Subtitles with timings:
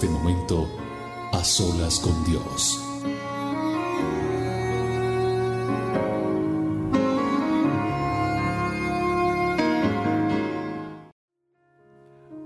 [0.00, 0.66] este momento,
[1.30, 2.80] a solas con Dios.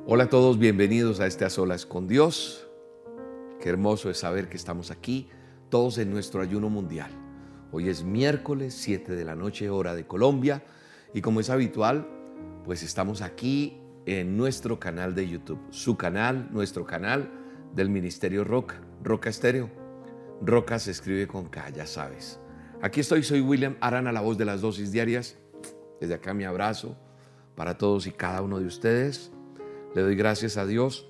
[0.04, 2.66] Hola a todos, bienvenidos a este A Solas con Dios.
[3.60, 5.28] Qué hermoso es saber que estamos aquí,
[5.68, 7.12] todos en nuestro ayuno mundial.
[7.70, 10.64] Hoy es miércoles 7 de la noche hora de Colombia
[11.14, 12.08] y como es habitual,
[12.64, 17.43] pues estamos aquí en nuestro canal de YouTube, su canal, nuestro canal
[17.74, 19.70] del Ministerio Roca, Roca Estéreo.
[20.40, 22.38] Roca se escribe con K, ya sabes.
[22.82, 25.36] Aquí estoy, soy William Arana, la voz de las dosis diarias.
[26.00, 26.96] Desde acá mi abrazo
[27.54, 29.32] para todos y cada uno de ustedes.
[29.94, 31.08] Le doy gracias a Dios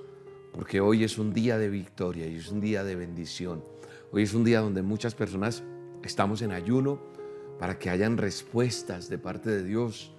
[0.53, 3.65] porque hoy es un día de victoria y es un día de bendición.
[4.13, 5.65] Hoy es un día donde muchas personas
[6.05, 6.99] Estamos en ayuno
[7.59, 10.13] para que hayan respuestas de parte de Dios,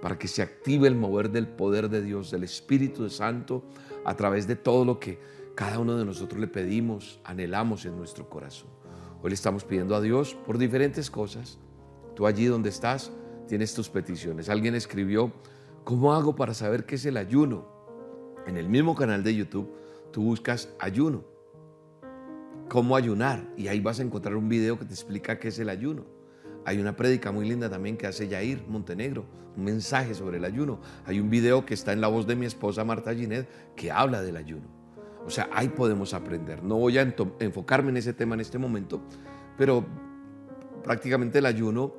[0.00, 3.64] para que se active el mover del poder de Dios, del Espíritu Santo,
[4.04, 5.18] a través de todo lo que
[5.54, 8.70] cada uno de nosotros le pedimos, anhelamos en nuestro corazón.
[9.22, 11.58] Hoy le estamos pidiendo a Dios por diferentes cosas.
[12.16, 13.12] Tú allí donde estás
[13.48, 14.48] tienes tus peticiones.
[14.48, 15.32] Alguien escribió,
[15.84, 17.66] ¿cómo hago para saber qué es el ayuno?
[18.46, 19.72] En el mismo canal de YouTube
[20.10, 21.32] tú buscas ayuno
[22.72, 25.68] cómo ayunar y ahí vas a encontrar un video que te explica qué es el
[25.68, 26.06] ayuno.
[26.64, 29.26] Hay una prédica muy linda también que hace Yair Montenegro,
[29.58, 30.80] un mensaje sobre el ayuno.
[31.04, 33.46] Hay un video que está en la voz de mi esposa Marta Ginet
[33.76, 34.81] que habla del ayuno.
[35.26, 36.62] O sea, ahí podemos aprender.
[36.62, 39.00] No voy a enfocarme en ese tema en este momento,
[39.56, 39.84] pero
[40.82, 41.94] prácticamente el ayuno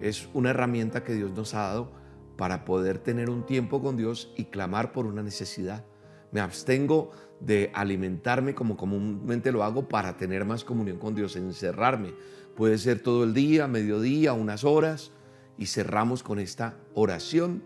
[0.00, 1.92] es una herramienta que Dios nos ha dado
[2.36, 5.84] para poder tener un tiempo con Dios y clamar por una necesidad.
[6.32, 7.10] Me abstengo
[7.40, 12.14] de alimentarme como comúnmente lo hago para tener más comunión con Dios, encerrarme.
[12.56, 15.12] Puede ser todo el día, mediodía, unas horas,
[15.58, 17.62] y cerramos con esta oración,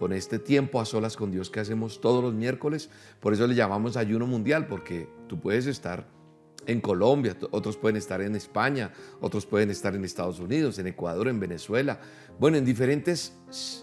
[0.00, 2.90] con este tiempo a solas con Dios que hacemos todos los miércoles.
[3.20, 6.08] Por eso le llamamos ayuno mundial, porque tú puedes estar
[6.66, 11.28] en Colombia, otros pueden estar en España, otros pueden estar en Estados Unidos, en Ecuador,
[11.28, 12.00] en Venezuela,
[12.40, 13.36] bueno, en diferentes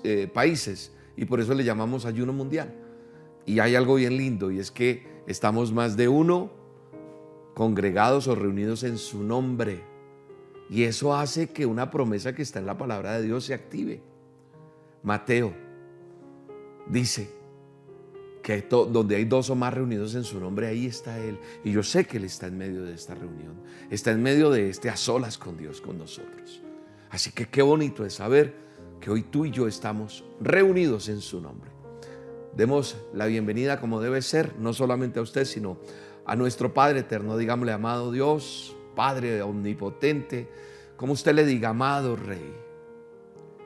[0.04, 2.74] eh, países, y por eso le llamamos ayuno mundial.
[3.46, 6.50] Y hay algo bien lindo, y es que Estamos más de uno
[7.54, 9.84] congregados o reunidos en su nombre.
[10.70, 14.02] Y eso hace que una promesa que está en la palabra de Dios se active.
[15.04, 15.67] Mateo
[16.90, 17.30] dice
[18.44, 21.38] que donde hay dos o más reunidos en su nombre, ahí está Él.
[21.64, 23.56] Y yo sé que Él está en medio de esta reunión.
[23.90, 26.62] Está en medio de este a solas con Dios, con nosotros.
[27.10, 28.54] Así que qué bonito es saber
[29.02, 31.72] que hoy tú y yo estamos reunidos en su nombre.
[32.56, 35.78] Demos la bienvenida como debe ser, no solamente a usted, sino
[36.26, 37.38] a nuestro Padre eterno.
[37.38, 40.50] Digámosle, amado Dios, Padre omnipotente,
[40.96, 42.54] como usted le diga, amado Rey,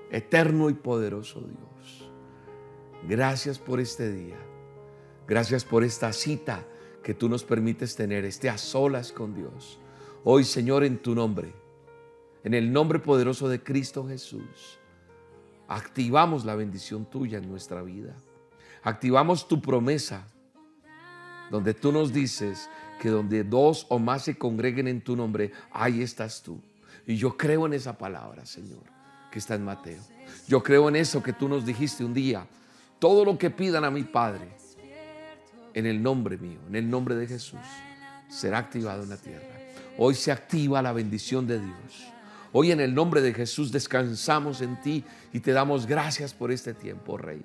[0.09, 1.70] eterno y poderoso Dios.
[3.07, 4.37] Gracias por este día.
[5.27, 6.65] Gracias por esta cita
[7.03, 9.79] que tú nos permites tener, este a solas con Dios.
[10.23, 11.53] Hoy, Señor, en tu nombre,
[12.43, 14.79] en el nombre poderoso de Cristo Jesús,
[15.67, 18.15] activamos la bendición tuya en nuestra vida.
[18.83, 20.27] Activamos tu promesa,
[21.49, 22.69] donde tú nos dices
[22.99, 26.61] que donde dos o más se congreguen en tu nombre, ahí estás tú.
[27.07, 28.83] Y yo creo en esa palabra, Señor,
[29.31, 30.01] que está en Mateo.
[30.47, 32.45] Yo creo en eso que tú nos dijiste un día.
[33.01, 34.47] Todo lo que pidan a mi Padre,
[35.73, 37.59] en el nombre mío, en el nombre de Jesús,
[38.29, 39.59] será activado en la tierra.
[39.97, 42.13] Hoy se activa la bendición de Dios.
[42.51, 45.03] Hoy en el nombre de Jesús descansamos en ti
[45.33, 47.41] y te damos gracias por este tiempo, Rey.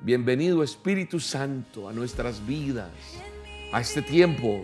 [0.00, 2.92] Bienvenido Espíritu Santo a nuestras vidas,
[3.74, 4.62] a este tiempo.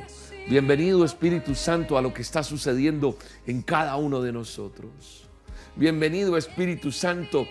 [0.49, 5.29] Bienvenido Espíritu Santo a lo que está sucediendo en cada uno de nosotros.
[5.77, 7.47] Bienvenido Espíritu Santo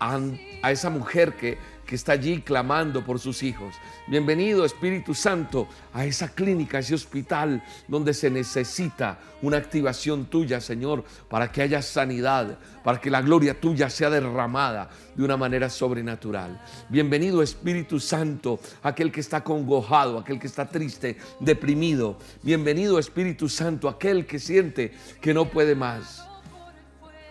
[0.00, 1.58] a, esa mujer que
[1.90, 3.74] que está allí clamando por sus hijos.
[4.06, 10.60] Bienvenido Espíritu Santo a esa clínica, a ese hospital donde se necesita una activación tuya,
[10.60, 15.68] Señor, para que haya sanidad, para que la gloria tuya sea derramada de una manera
[15.68, 16.62] sobrenatural.
[16.88, 22.18] Bienvenido Espíritu Santo, aquel que está congojado, aquel que está triste, deprimido.
[22.44, 26.24] Bienvenido Espíritu Santo, aquel que siente que no puede más.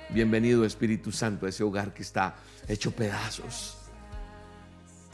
[0.09, 2.35] Bienvenido Espíritu Santo a ese hogar que está
[2.67, 3.78] hecho pedazos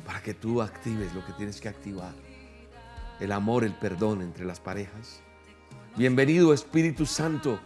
[0.05, 2.13] para que tú actives lo que tienes que activar.
[3.19, 5.21] El amor, el perdón entre las parejas.
[5.95, 7.59] Bienvenido Espíritu Santo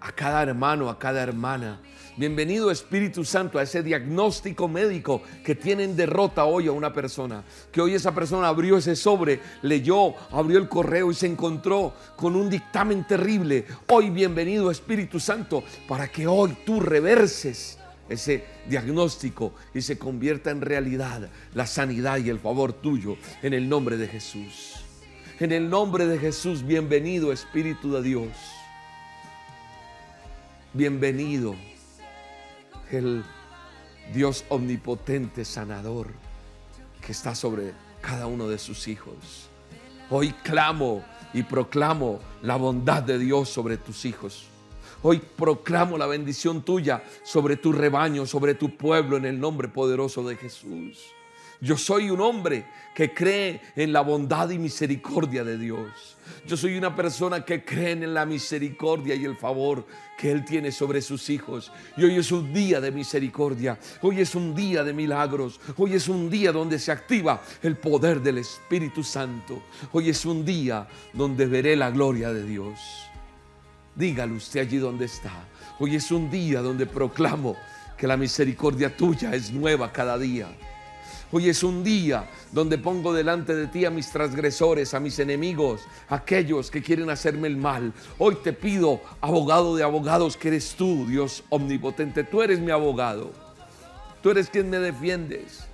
[0.00, 1.80] a cada hermano, a cada hermana.
[2.16, 7.44] Bienvenido Espíritu Santo a ese diagnóstico médico que tienen derrota hoy a una persona.
[7.70, 12.34] Que hoy esa persona abrió ese sobre, leyó, abrió el correo y se encontró con
[12.34, 13.64] un dictamen terrible.
[13.88, 17.79] Hoy bienvenido Espíritu Santo para que hoy tú reverses
[18.10, 23.68] ese diagnóstico y se convierta en realidad la sanidad y el favor tuyo en el
[23.68, 24.84] nombre de Jesús.
[25.38, 28.32] En el nombre de Jesús, bienvenido Espíritu de Dios.
[30.74, 31.54] Bienvenido
[32.90, 33.24] el
[34.12, 36.08] Dios omnipotente, sanador,
[37.00, 37.72] que está sobre
[38.02, 39.48] cada uno de sus hijos.
[40.10, 44.49] Hoy clamo y proclamo la bondad de Dios sobre tus hijos.
[45.02, 50.26] Hoy proclamo la bendición tuya sobre tu rebaño, sobre tu pueblo, en el nombre poderoso
[50.28, 51.14] de Jesús.
[51.62, 56.16] Yo soy un hombre que cree en la bondad y misericordia de Dios.
[56.46, 59.86] Yo soy una persona que cree en la misericordia y el favor
[60.18, 61.72] que Él tiene sobre sus hijos.
[61.96, 63.78] Y hoy es un día de misericordia.
[64.02, 65.60] Hoy es un día de milagros.
[65.76, 69.62] Hoy es un día donde se activa el poder del Espíritu Santo.
[69.92, 73.09] Hoy es un día donde veré la gloria de Dios.
[74.00, 75.30] Dígalo usted allí donde está.
[75.78, 77.54] Hoy es un día donde proclamo
[77.98, 80.48] que la misericordia tuya es nueva cada día.
[81.30, 85.82] Hoy es un día donde pongo delante de ti a mis transgresores, a mis enemigos,
[86.08, 87.92] aquellos que quieren hacerme el mal.
[88.16, 92.24] Hoy te pido, abogado de abogados, que eres tú, Dios omnipotente.
[92.24, 93.30] Tú eres mi abogado.
[94.22, 95.66] Tú eres quien me defiendes.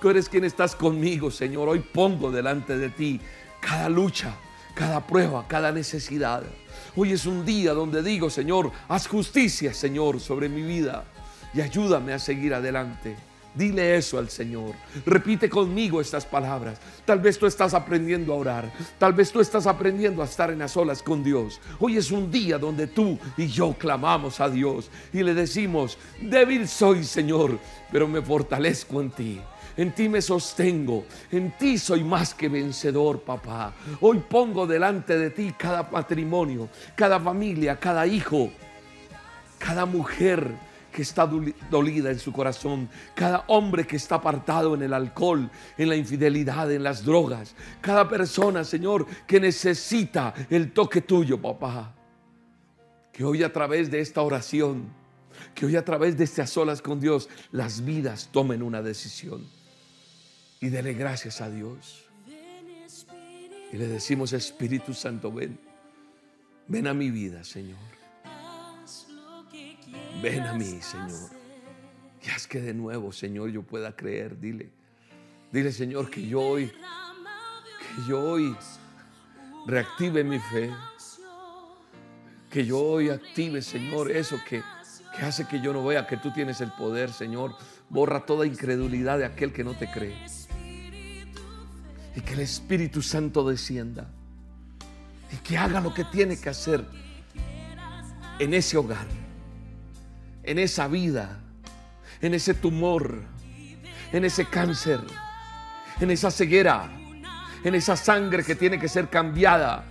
[0.00, 1.68] Tú eres quien estás conmigo, Señor.
[1.68, 3.20] Hoy pongo delante de ti
[3.60, 4.34] cada lucha,
[4.74, 6.42] cada prueba, cada necesidad.
[6.94, 11.04] Hoy es un día donde digo, Señor, haz justicia, Señor, sobre mi vida
[11.54, 13.16] y ayúdame a seguir adelante.
[13.54, 14.74] Dile eso al Señor.
[15.04, 16.78] Repite conmigo estas palabras.
[17.04, 18.72] Tal vez tú estás aprendiendo a orar.
[18.98, 21.60] Tal vez tú estás aprendiendo a estar en las olas con Dios.
[21.78, 26.66] Hoy es un día donde tú y yo clamamos a Dios y le decimos, débil
[26.66, 27.58] soy Señor,
[27.90, 29.40] pero me fortalezco en ti
[29.76, 33.72] en ti me sostengo, en ti soy más que vencedor, papá.
[34.00, 38.50] Hoy pongo delante de ti cada matrimonio, cada familia, cada hijo,
[39.58, 41.28] cada mujer que está
[41.70, 46.70] dolida en su corazón, cada hombre que está apartado en el alcohol, en la infidelidad,
[46.70, 51.94] en las drogas, cada persona, Señor, que necesita el toque tuyo, papá.
[53.12, 54.92] Que hoy a través de esta oración,
[55.54, 59.46] que hoy a través de estas solas con Dios, las vidas tomen una decisión
[60.60, 62.04] y dele gracias a Dios.
[63.72, 65.58] Y le decimos, Espíritu Santo, ven,
[66.68, 68.01] ven a mi vida, Señor.
[70.22, 71.30] Ven a mí, Señor.
[72.24, 74.38] Y haz que de nuevo, Señor, yo pueda creer.
[74.38, 74.70] Dile,
[75.50, 78.56] dile, Señor, que yo hoy, que yo hoy
[79.66, 80.70] reactive mi fe.
[82.48, 84.62] Que yo hoy active, Señor, eso que
[85.12, 87.54] que hace que yo no vea que tú tienes el poder, Señor.
[87.88, 90.16] Borra toda incredulidad de aquel que no te cree.
[92.16, 94.10] Y que el Espíritu Santo descienda.
[95.30, 96.84] Y que haga lo que tiene que hacer
[98.38, 99.06] en ese hogar,
[100.42, 101.40] en esa vida,
[102.20, 103.22] en ese tumor,
[104.12, 105.00] en ese cáncer,
[106.00, 106.90] en esa ceguera,
[107.64, 109.84] en esa sangre que tiene que ser cambiada.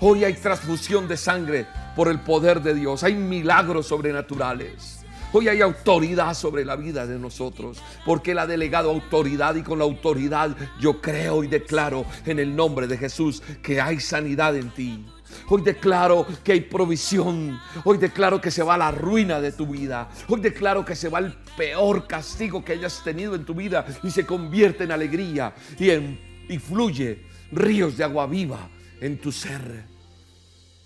[0.00, 1.66] Hoy hay transfusión de sangre
[1.96, 3.02] por el poder de Dios.
[3.02, 4.98] Hay milagros sobrenaturales.
[5.32, 9.78] Hoy hay autoridad sobre la vida de nosotros, porque Él ha delegado autoridad y con
[9.78, 14.70] la autoridad yo creo y declaro en el nombre de Jesús que hay sanidad en
[14.70, 15.04] ti.
[15.48, 17.58] Hoy declaro que hay provisión.
[17.84, 20.08] Hoy declaro que se va la ruina de tu vida.
[20.28, 24.10] Hoy declaro que se va el peor castigo que hayas tenido en tu vida y
[24.10, 28.68] se convierte en alegría y, en, y fluye ríos de agua viva
[29.00, 29.84] en tu ser.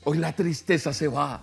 [0.05, 1.43] Hoy la tristeza se va.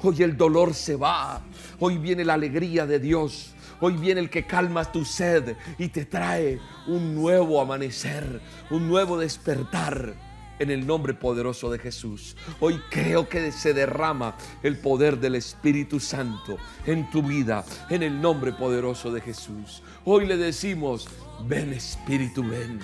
[0.00, 1.42] Hoy el dolor se va.
[1.78, 3.54] Hoy viene la alegría de Dios.
[3.80, 9.18] Hoy viene el que calma tu sed y te trae un nuevo amanecer, un nuevo
[9.18, 10.14] despertar
[10.58, 12.36] en el nombre poderoso de Jesús.
[12.60, 16.56] Hoy creo que se derrama el poder del Espíritu Santo
[16.86, 19.82] en tu vida, en el nombre poderoso de Jesús.
[20.04, 21.08] Hoy le decimos,
[21.46, 22.80] ven Espíritu, ven.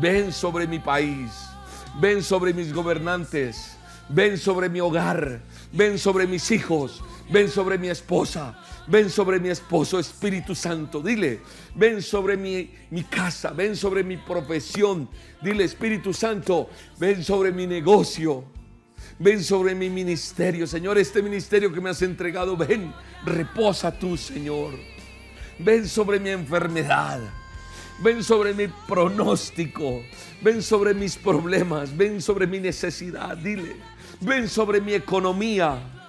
[0.00, 1.30] Ven sobre mi país,
[2.00, 3.76] ven sobre mis gobernantes,
[4.08, 5.40] ven sobre mi hogar,
[5.72, 8.59] ven sobre mis hijos, ven sobre mi esposa,
[8.90, 11.00] ven sobre mi esposo, Espíritu Santo.
[11.00, 11.40] Dile,
[11.74, 15.08] ven sobre mi, mi, casa, ven sobre mi profesión.
[15.40, 16.68] Dile, Espíritu Santo,
[16.98, 18.44] ven sobre mi negocio.
[19.18, 22.92] Ven sobre mi ministerio, Señor, este ministerio que me has entregado, ven,
[23.24, 24.74] reposa tú, Señor.
[25.58, 27.20] Ven sobre mi enfermedad.
[28.02, 30.02] Ven sobre mi pronóstico.
[30.40, 31.94] Ven sobre mis problemas.
[31.94, 33.36] Ven sobre mi necesidad.
[33.36, 33.76] Dile,
[34.20, 35.99] ven sobre mi economía.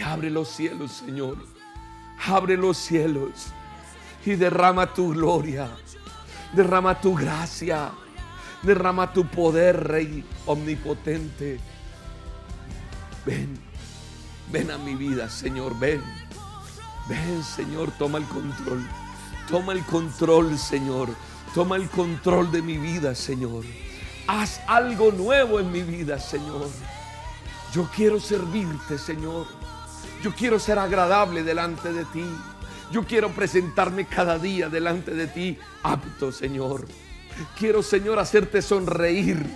[0.00, 1.36] Abre los cielos, Señor.
[2.26, 3.52] Abre los cielos
[4.24, 5.70] y derrama tu gloria.
[6.52, 7.90] Derrama tu gracia.
[8.62, 11.58] Derrama tu poder, Rey omnipotente.
[13.24, 13.58] Ven,
[14.50, 16.02] ven a mi vida, Señor, ven.
[17.08, 18.86] Ven, Señor, toma el control.
[19.48, 21.08] Toma el control, Señor.
[21.54, 23.64] Toma el control de mi vida, Señor.
[24.26, 26.68] Haz algo nuevo en mi vida, Señor.
[27.72, 29.46] Yo quiero servirte, Señor.
[30.22, 32.24] Yo quiero ser agradable delante de ti.
[32.92, 36.86] Yo quiero presentarme cada día delante de ti apto, Señor.
[37.58, 39.46] Quiero, Señor, hacerte sonreír.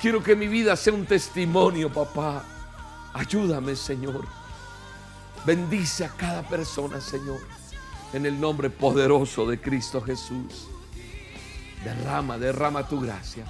[0.00, 2.44] Quiero que mi vida sea un testimonio, papá.
[3.12, 4.26] Ayúdame, Señor.
[5.44, 7.40] Bendice a cada persona, Señor.
[8.12, 10.68] En el nombre poderoso de Cristo Jesús.
[11.84, 13.44] Derrama, derrama tu gracia.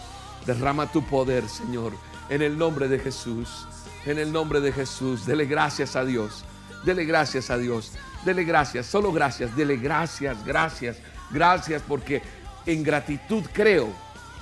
[0.44, 1.92] Derrama tu poder, Señor.
[2.28, 3.66] En el nombre de Jesús.
[4.07, 5.26] En el nombre de Jesús.
[5.26, 6.45] Dele gracias a Dios.
[6.85, 7.92] Dele gracias a Dios.
[8.25, 8.87] Dele gracias.
[8.87, 9.54] Solo gracias.
[9.57, 10.97] Dele gracias, gracias,
[11.30, 11.83] gracias.
[11.87, 12.23] Porque
[12.66, 13.88] en gratitud creo.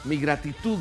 [0.05, 0.79] Mi gratitud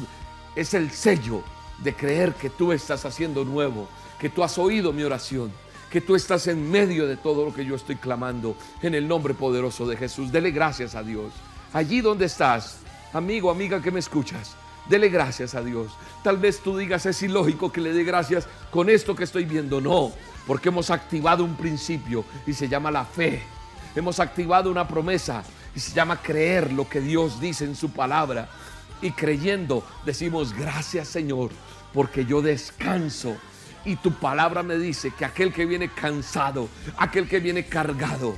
[0.56, 1.44] es el sello
[1.84, 3.88] de creer que tú estás haciendo nuevo.
[4.20, 5.52] Que tú has oído mi oración.
[5.92, 8.56] Que tú estás en medio de todo lo que yo estoy clamando.
[8.82, 10.32] En el nombre poderoso de Jesús.
[10.32, 11.34] Dele gracias a Dios.
[11.74, 12.78] Allí donde estás,
[13.14, 14.56] amigo, amiga que me escuchas.
[14.90, 15.92] Dele gracias a Dios.
[16.24, 19.82] Tal vez tú digas, es ilógico que le dé gracias con esto que estoy viendo.
[19.82, 20.12] No,
[20.46, 23.44] porque hemos activado un principio y se llama la fe.
[23.96, 25.44] Hemos activado una promesa
[25.76, 28.48] y se llama creer lo que Dios dice en su palabra.
[29.02, 31.52] Y creyendo decimos, gracias Señor,
[31.94, 33.36] porque yo descanso.
[33.84, 38.36] Y tu palabra me dice que aquel que viene cansado, aquel que viene cargado,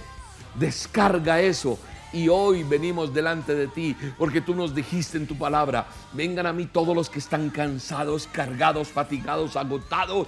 [0.56, 1.80] descarga eso
[2.12, 6.54] y hoy venimos delante de ti porque tú nos dijiste en tu palabra, vengan a
[6.54, 10.28] mí todos los que están cansados, cargados, fatigados, agotados,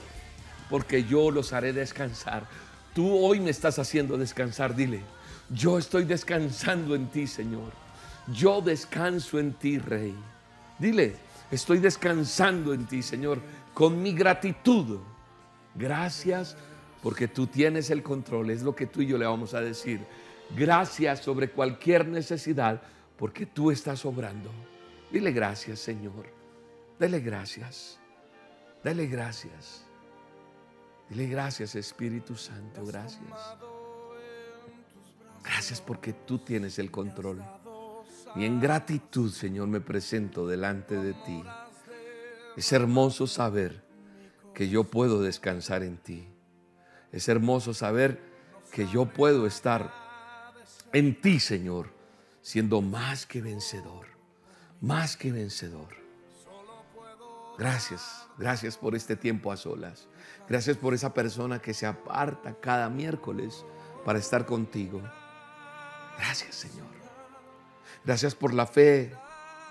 [0.70, 2.46] porque yo los haré descansar.
[2.94, 5.02] Tú hoy me estás haciendo descansar, dile,
[5.50, 7.72] yo estoy descansando en ti, Señor.
[8.28, 10.16] Yo descanso en ti, Rey.
[10.78, 11.16] Dile,
[11.50, 13.42] estoy descansando en ti, Señor,
[13.74, 15.00] con mi gratitud.
[15.76, 16.56] Gracias
[17.02, 20.02] porque tú tienes el control, es lo que tú y yo le vamos a decir
[20.56, 22.82] gracias sobre cualquier necesidad,
[23.18, 24.52] porque tú estás obrando.
[25.12, 26.26] Dile gracias, Señor.
[27.00, 28.00] Dele gracias.
[28.84, 29.86] Dele gracias.
[31.10, 32.86] Dile gracias, Espíritu Santo.
[32.86, 33.58] Gracias.
[35.44, 37.44] Gracias porque tú tienes el control.
[38.36, 41.44] Y en gratitud, Señor, me presento delante de ti.
[42.56, 43.84] Es hermoso saber
[44.54, 46.28] que yo puedo descansar en ti.
[47.12, 48.22] Es hermoso saber
[48.72, 49.92] que yo puedo estar
[50.94, 51.90] en ti, Señor,
[52.42, 54.08] siendo más que vencedor,
[54.82, 56.02] más que vencedor.
[57.58, 60.08] Gracias, gracias por este tiempo a solas.
[60.50, 63.64] Gracias por esa persona que se aparta cada miércoles
[64.04, 65.02] para estar contigo.
[66.18, 66.88] Gracias, Señor.
[68.04, 69.14] Gracias por la fe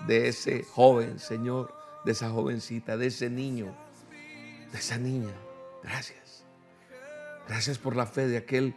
[0.07, 1.75] de ese joven, Señor,
[2.05, 3.75] de esa jovencita, de ese niño,
[4.71, 5.35] de esa niña.
[5.83, 6.45] Gracias.
[7.49, 8.77] Gracias por la fe de aquel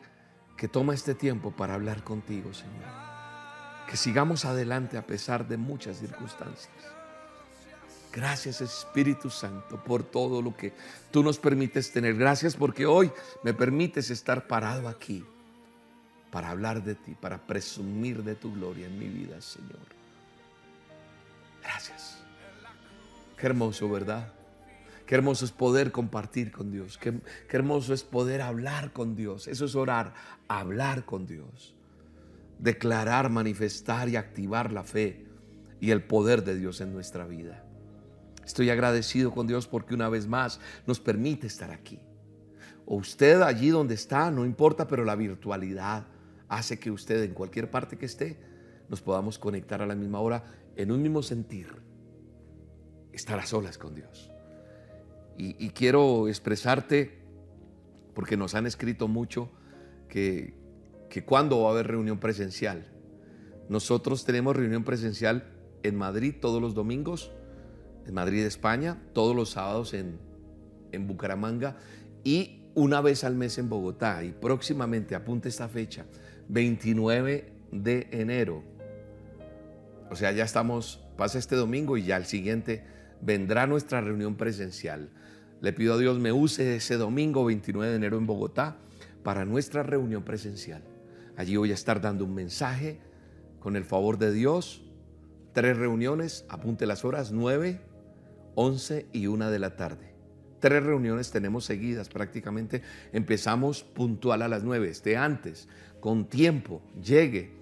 [0.57, 3.03] que toma este tiempo para hablar contigo, Señor.
[3.89, 6.69] Que sigamos adelante a pesar de muchas circunstancias.
[8.13, 10.73] Gracias Espíritu Santo por todo lo que
[11.09, 12.15] tú nos permites tener.
[12.15, 13.11] Gracias porque hoy
[13.43, 15.25] me permites estar parado aquí
[16.31, 19.79] para hablar de ti, para presumir de tu gloria en mi vida, Señor.
[21.63, 22.19] Gracias.
[23.35, 24.31] Qué hermoso, ¿verdad?
[25.13, 26.97] Qué hermoso es poder compartir con Dios.
[26.97, 29.47] Qué, hermoso es poder hablar con Dios.
[29.47, 30.15] Eso es orar,
[30.47, 31.75] hablar con Dios.
[32.57, 35.27] Declarar, manifestar y activar la fe
[35.79, 37.63] y el poder de Dios en nuestra vida.
[38.43, 41.99] Estoy agradecido con Dios porque una vez más nos permite estar aquí.
[42.87, 46.07] O usted allí donde está, no importa, pero la virtualidad
[46.47, 48.39] hace que usted en cualquier parte que esté
[48.89, 50.43] nos podamos conectar a la misma hora
[50.75, 51.67] en un mismo sentir.
[53.11, 54.32] Estar a solas con Dios.
[55.37, 57.19] Y, quiero expresarte,
[58.13, 59.49] porque nos han escrito mucho,
[60.07, 60.53] que,
[61.09, 62.85] que cuándo va a haber reunión presencial.
[63.67, 67.31] Nosotros tenemos reunión presencial en Madrid todos los domingos,
[68.05, 70.19] en Madrid, España, todos los sábados en,
[70.91, 71.77] en Bucaramanga
[72.23, 74.23] y una vez al mes en Bogotá.
[74.23, 76.05] Y próximamente, apunte esta fecha,
[76.49, 78.63] 29 de enero.
[80.09, 82.85] O sea, ya estamos, pasa este domingo y ya el siguiente
[83.21, 85.09] vendrá nuestra reunión presencial.
[85.63, 88.75] Le pido a Dios me use ese domingo 29 de enero en Bogotá
[89.23, 90.83] para nuestra reunión presencial.
[91.37, 92.99] Allí voy a estar dando un mensaje
[93.61, 94.83] con el favor de Dios.
[95.53, 97.79] Tres reuniones, apunte las horas, 9,
[98.55, 100.13] 11 y 1 de la tarde.
[100.59, 102.81] Tres reuniones tenemos seguidas prácticamente.
[103.13, 105.69] Empezamos puntual a las 9, esté antes,
[106.01, 107.53] con tiempo, llegue.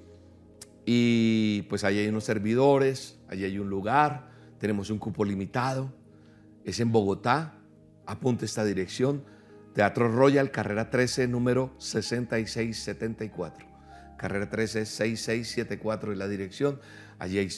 [0.88, 5.94] Y pues allí hay unos servidores, allí hay un lugar, tenemos un cupo limitado.
[6.66, 7.61] Es en Bogotá,
[8.06, 9.24] apunte esta dirección,
[9.74, 13.66] Teatro Royal, carrera 13, número 6674.
[14.18, 16.80] Carrera 13, 6674 es la dirección.
[17.20, 17.50] Allí hay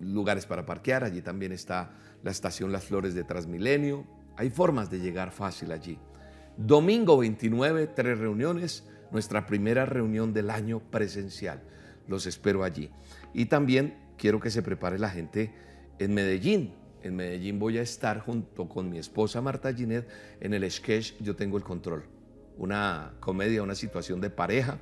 [0.00, 4.04] lugares para parquear, allí también está la estación Las Flores de Transmilenio.
[4.36, 5.98] Hay formas de llegar fácil allí.
[6.56, 11.62] Domingo 29, tres reuniones, nuestra primera reunión del año presencial.
[12.08, 12.90] Los espero allí.
[13.32, 15.54] Y también quiero que se prepare la gente
[15.98, 20.08] en Medellín en Medellín voy a estar junto con mi esposa Marta Ginet
[20.40, 22.04] en el sketch Yo tengo el control,
[22.58, 24.78] una comedia, una situación de pareja,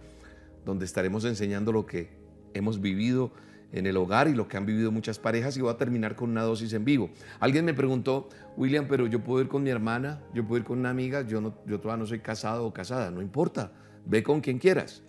[0.64, 2.11] donde estaremos enseñando lo que
[2.55, 3.33] hemos vivido
[3.72, 6.31] en el hogar y lo que han vivido muchas parejas y voy a terminar con
[6.31, 7.11] una dosis en vivo.
[7.40, 10.79] Alguien me preguntó, William, pero yo puedo ir con mi hermana, yo puedo ir con
[10.79, 13.72] una amiga, yo, no, yo todavía no soy casado o casada, no importa,
[14.07, 15.03] ve con quien quieras.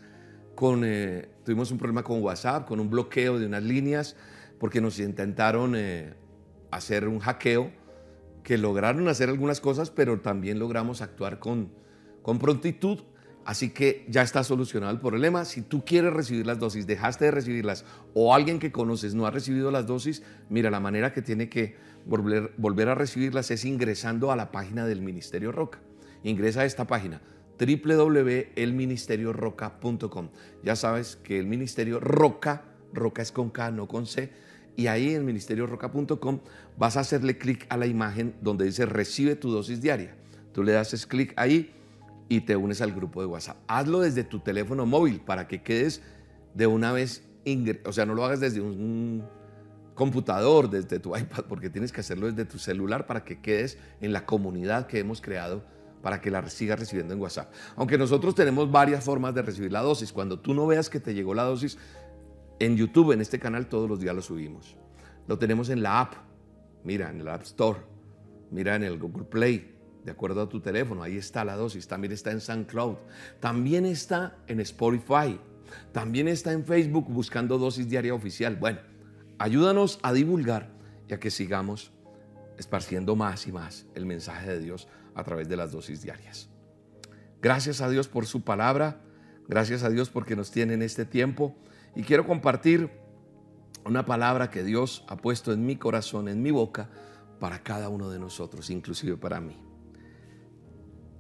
[0.56, 4.16] con, eh, tuvimos un problema con WhatsApp, con un bloqueo de unas líneas,
[4.60, 6.14] porque nos intentaron eh,
[6.72, 7.72] hacer un hackeo,
[8.44, 11.72] que lograron hacer algunas cosas, pero también logramos actuar con,
[12.22, 13.00] con prontitud
[13.46, 15.46] Así que ya está solucionado el problema.
[15.46, 19.32] Si tú quieres recibir las dosis, dejaste de recibirlas o alguien que conoces no ha
[19.32, 21.76] recibido las dosis, mira, la manera que tiene que
[22.06, 25.80] volver, a recibirlas es ingresando a la página del Ministerio Roca.
[26.24, 27.22] Ingresa a esta página
[27.60, 30.30] www.elministerioroca.com.
[30.64, 34.32] Ya sabes que el Ministerio Roca, Roca es con K, no con C,
[34.76, 36.40] y ahí en ministerioroca.com
[36.78, 40.16] vas a hacerle clic a la imagen donde dice recibe tu dosis diaria.
[40.54, 41.76] Tú le das clic ahí
[42.30, 43.58] y te unes al grupo de WhatsApp.
[43.68, 46.02] Hazlo desde tu teléfono móvil para que quedes
[46.54, 47.24] de una vez,
[47.86, 49.26] o sea, no lo hagas desde un
[49.96, 54.14] computador, desde tu iPad, porque tienes que hacerlo desde tu celular para que quedes en
[54.14, 55.64] la comunidad que hemos creado
[56.02, 57.52] para que la sigas recibiendo en WhatsApp.
[57.76, 60.14] Aunque nosotros tenemos varias formas de recibir la dosis.
[60.14, 61.78] Cuando tú no veas que te llegó la dosis,
[62.60, 64.78] en YouTube, en este canal, todos los días lo subimos.
[65.28, 66.14] Lo tenemos en la app,
[66.84, 67.80] mira, en el App Store,
[68.52, 71.04] mira en el Google Play, de acuerdo a tu teléfono.
[71.04, 71.88] Ahí está la dosis.
[71.88, 72.98] También está en SoundCloud.
[73.40, 75.40] También está en Spotify.
[75.92, 78.56] También está en Facebook buscando dosis diaria oficial.
[78.56, 78.80] Bueno,
[79.38, 80.70] ayúdanos a divulgar
[81.08, 81.92] y a que sigamos
[82.58, 86.50] esparciendo más y más el mensaje de Dios a través de las dosis diarias.
[87.42, 89.02] Gracias a Dios por su palabra.
[89.48, 91.56] Gracias a Dios porque nos tiene en este tiempo.
[91.96, 92.90] Y quiero compartir
[93.86, 96.90] una palabra que Dios ha puesto en mi corazón, en mi boca,
[97.40, 99.69] para cada uno de nosotros, inclusive para mí.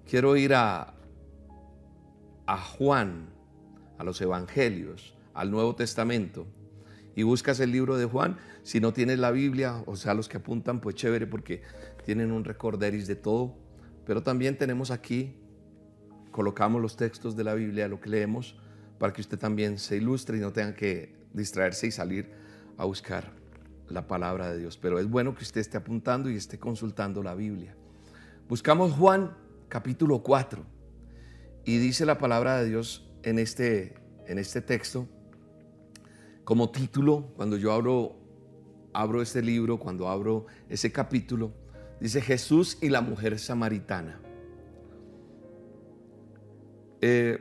[0.09, 0.95] Quiero ir a,
[2.47, 3.29] a Juan,
[3.99, 6.47] a los Evangelios, al Nuevo Testamento,
[7.15, 8.37] y buscas el libro de Juan.
[8.63, 11.61] Si no tienes la Biblia, o sea, los que apuntan, pues chévere, porque
[12.05, 13.55] tienen un recorderis de todo.
[14.07, 15.35] Pero también tenemos aquí,
[16.31, 18.57] colocamos los textos de la Biblia, lo que leemos,
[18.97, 22.31] para que usted también se ilustre y no tenga que distraerse y salir
[22.77, 23.31] a buscar
[23.89, 24.75] la palabra de Dios.
[24.75, 27.75] Pero es bueno que usted esté apuntando y esté consultando la Biblia.
[28.47, 29.35] Buscamos Juan
[29.69, 30.65] capítulo 4.
[31.65, 33.95] Y dice la palabra de Dios en este,
[34.27, 35.07] en este texto,
[36.43, 38.15] como título, cuando yo abro,
[38.91, 41.53] abro este libro, cuando abro ese capítulo,
[42.01, 44.19] dice Jesús y la mujer samaritana.
[47.01, 47.39] Eh,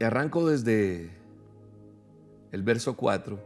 [0.00, 1.10] arranco desde
[2.52, 3.38] el verso 4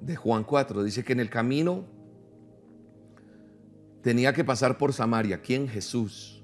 [0.00, 0.82] de Juan 4.
[0.82, 1.84] Dice que en el camino
[4.02, 5.40] tenía que pasar por Samaria.
[5.40, 5.68] ¿Quién?
[5.68, 6.35] Jesús.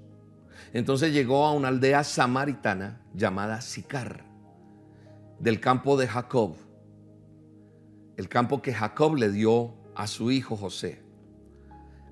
[0.73, 4.25] Entonces llegó a una aldea samaritana llamada Sicar,
[5.39, 6.57] del campo de Jacob,
[8.17, 11.03] el campo que Jacob le dio a su hijo José.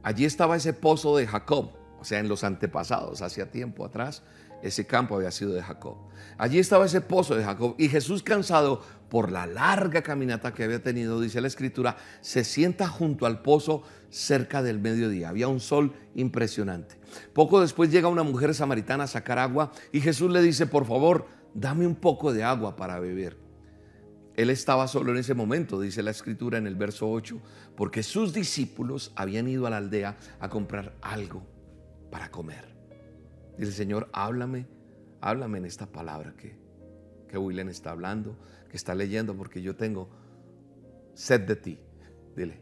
[0.02, 4.22] Allí estaba ese pozo de Jacob, o sea, en los antepasados, hacía tiempo atrás,
[4.62, 5.96] ese campo había sido de Jacob.
[6.38, 10.82] Allí estaba ese pozo de Jacob y Jesús cansado por la larga caminata que había
[10.82, 15.28] tenido, dice la escritura, se sienta junto al pozo cerca del mediodía.
[15.28, 16.96] Había un sol impresionante.
[17.32, 21.26] Poco después llega una mujer samaritana a sacar agua y Jesús le dice, por favor,
[21.54, 23.36] dame un poco de agua para beber.
[24.36, 27.40] Él estaba solo en ese momento, dice la escritura en el verso 8,
[27.76, 31.42] porque sus discípulos habían ido a la aldea a comprar algo
[32.10, 32.79] para comer.
[33.60, 34.66] Dice, Señor, háblame,
[35.20, 36.56] háblame en esta palabra que,
[37.28, 38.38] que William está hablando,
[38.70, 40.08] que está leyendo, porque yo tengo
[41.12, 41.78] sed de ti.
[42.34, 42.58] Dile,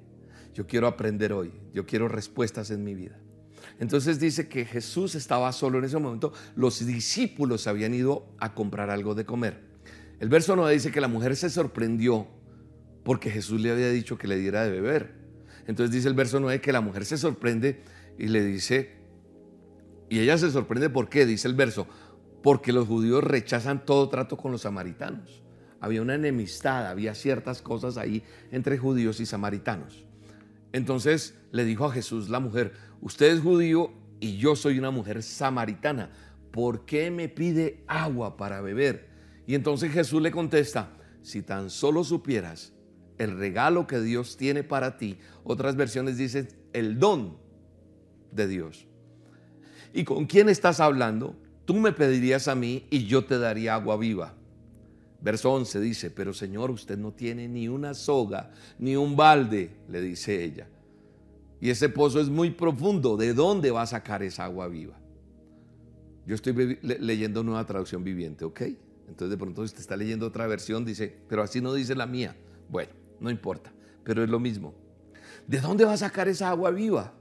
[0.55, 3.17] yo quiero aprender hoy, yo quiero respuestas en mi vida.
[3.79, 8.91] Entonces dice que Jesús estaba solo en ese momento, los discípulos habían ido a comprar
[8.91, 9.63] algo de comer.
[10.19, 12.27] El verso 9 dice que la mujer se sorprendió
[13.05, 15.15] porque Jesús le había dicho que le diera de beber.
[15.69, 17.85] Entonces dice el verso 9 que la mujer se sorprende
[18.19, 18.98] y le dice,
[20.09, 21.87] y ella se sorprende por qué, dice el verso,
[22.43, 25.43] porque los judíos rechazan todo trato con los samaritanos.
[25.81, 30.05] Había una enemistad, había ciertas cosas ahí entre judíos y samaritanos.
[30.73, 35.23] Entonces le dijo a Jesús la mujer, usted es judío y yo soy una mujer
[35.23, 36.11] samaritana,
[36.51, 39.09] ¿por qué me pide agua para beber?
[39.47, 40.91] Y entonces Jesús le contesta,
[41.23, 42.73] si tan solo supieras
[43.19, 47.39] el regalo que Dios tiene para ti, otras versiones dicen el don
[48.33, 48.88] de Dios.
[49.93, 51.35] ¿Y con quién estás hablando?
[51.65, 54.35] Tú me pedirías a mí y yo te daría agua viva.
[55.21, 60.01] Verso 11 dice, pero Señor, usted no tiene ni una soga, ni un balde, le
[60.01, 60.69] dice ella.
[61.61, 63.17] Y ese pozo es muy profundo.
[63.17, 64.97] ¿De dónde va a sacar esa agua viva?
[66.25, 68.61] Yo estoy leyendo nueva traducción viviente, ¿ok?
[69.09, 72.37] Entonces de pronto usted está leyendo otra versión, dice, pero así no dice la mía.
[72.69, 73.73] Bueno, no importa,
[74.05, 74.75] pero es lo mismo.
[75.47, 77.15] ¿De dónde va a sacar esa agua viva?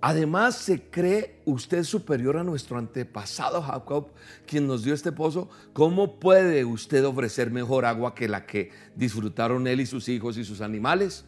[0.00, 4.08] Además, se cree usted superior a nuestro antepasado Jacob,
[4.46, 5.48] quien nos dio este pozo.
[5.72, 10.44] ¿Cómo puede usted ofrecer mejor agua que la que disfrutaron él y sus hijos y
[10.44, 11.24] sus animales?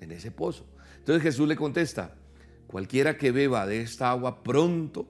[0.00, 0.66] En ese pozo.
[0.98, 2.14] Entonces Jesús le contesta,
[2.66, 5.06] cualquiera que beba de esta agua pronto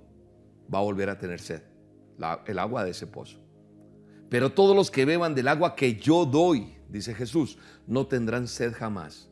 [0.72, 1.62] va a volver a tener sed,
[2.46, 3.38] el agua de ese pozo.
[4.28, 8.74] Pero todos los que beban del agua que yo doy, dice Jesús, no tendrán sed
[8.74, 9.30] jamás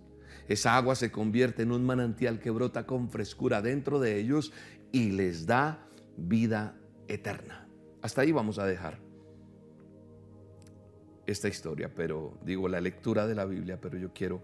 [0.52, 4.52] esa agua se convierte en un manantial que brota con frescura dentro de ellos
[4.92, 5.86] y les da
[6.16, 6.76] vida
[7.08, 7.66] eterna.
[8.02, 8.98] Hasta ahí vamos a dejar
[11.26, 14.42] esta historia, pero digo la lectura de la Biblia, pero yo quiero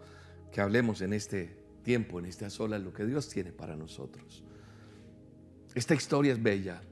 [0.52, 4.44] que hablemos en este tiempo, en esta sola, lo que Dios tiene para nosotros.
[5.74, 6.82] Esta historia es bella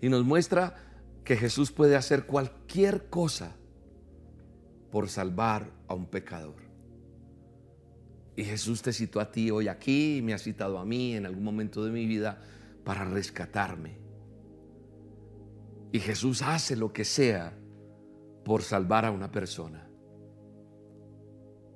[0.00, 0.76] y nos muestra
[1.24, 3.56] que Jesús puede hacer cualquier cosa
[4.90, 6.67] por salvar a un pecador.
[8.38, 11.42] Y Jesús te citó a ti hoy aquí, me ha citado a mí en algún
[11.42, 12.40] momento de mi vida
[12.84, 13.96] para rescatarme.
[15.90, 17.58] Y Jesús hace lo que sea
[18.44, 19.90] por salvar a una persona.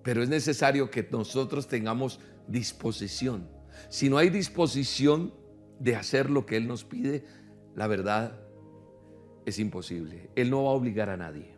[0.05, 3.48] Pero es necesario que nosotros tengamos disposición.
[3.88, 5.35] Si no hay disposición
[5.81, 7.25] de hacer lo que Él nos pide,
[7.75, 8.38] la verdad
[9.46, 10.31] es imposible.
[10.37, 11.57] Él no va a obligar a nadie.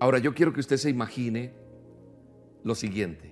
[0.00, 1.52] Ahora yo quiero que usted se imagine
[2.64, 3.27] lo siguiente.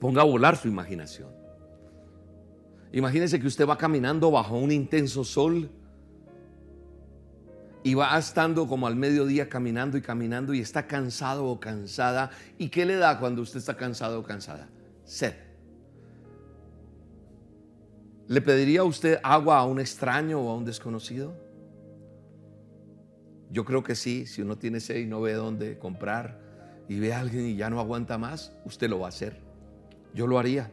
[0.00, 1.30] Ponga a volar su imaginación.
[2.92, 5.70] Imagínese que usted va caminando bajo un intenso sol
[7.82, 12.30] y va estando como al mediodía caminando y caminando y está cansado o cansada.
[12.56, 14.68] ¿Y qué le da cuando usted está cansado o cansada?
[15.04, 15.34] Sed.
[18.26, 21.34] ¿Le pediría usted agua a un extraño o a un desconocido?
[23.50, 26.38] Yo creo que sí, si uno tiene sed y no ve dónde comprar
[26.88, 29.47] y ve a alguien y ya no aguanta más, usted lo va a hacer.
[30.14, 30.70] Yo lo haría.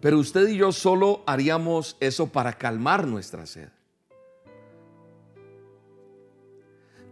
[0.00, 3.68] Pero usted y yo solo haríamos eso para calmar nuestra sed.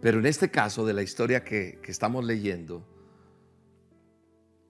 [0.01, 2.83] Pero en este caso de la historia que, que, estamos leyendo,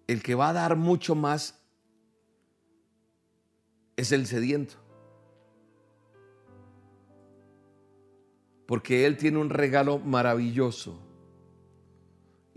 [0.07, 1.61] el que va a dar mucho más
[3.95, 4.75] es el sediento.
[8.65, 11.08] Porque Él tiene un regalo maravilloso.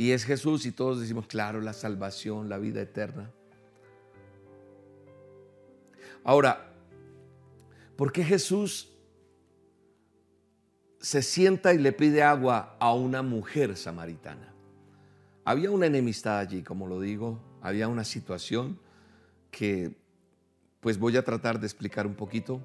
[0.02, 3.30] Y es Jesús y todos decimos, claro, la salvación, la vida eterna.
[6.24, 6.74] Ahora,
[7.94, 8.90] ¿por qué Jesús
[10.98, 14.52] se sienta y le pide agua a una mujer samaritana?
[15.44, 18.80] Había una enemistad allí, como lo digo, había una situación
[19.52, 19.94] que
[20.80, 22.60] pues voy a tratar de explicar un poquito.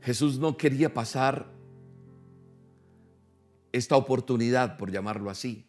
[0.00, 1.53] Jesús no quería pasar
[3.74, 5.66] esta oportunidad, por llamarlo así,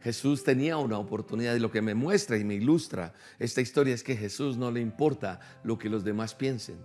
[0.00, 4.02] Jesús tenía una oportunidad y lo que me muestra y me ilustra esta historia es
[4.02, 6.78] que Jesús no le importa lo que los demás piensen,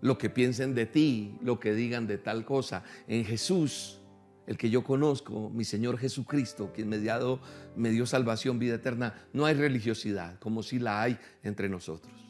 [0.00, 2.82] lo que piensen de ti, lo que digan de tal cosa.
[3.06, 4.00] En Jesús,
[4.48, 7.38] el que yo conozco, mi Señor Jesucristo, quien me dio,
[7.76, 12.29] me dio salvación, vida eterna, no hay religiosidad como si la hay entre nosotros.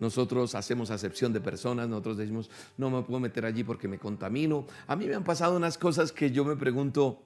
[0.00, 4.66] Nosotros hacemos acepción de personas, nosotros decimos, no me puedo meter allí porque me contamino.
[4.86, 7.22] A mí me han pasado unas cosas que yo me pregunto,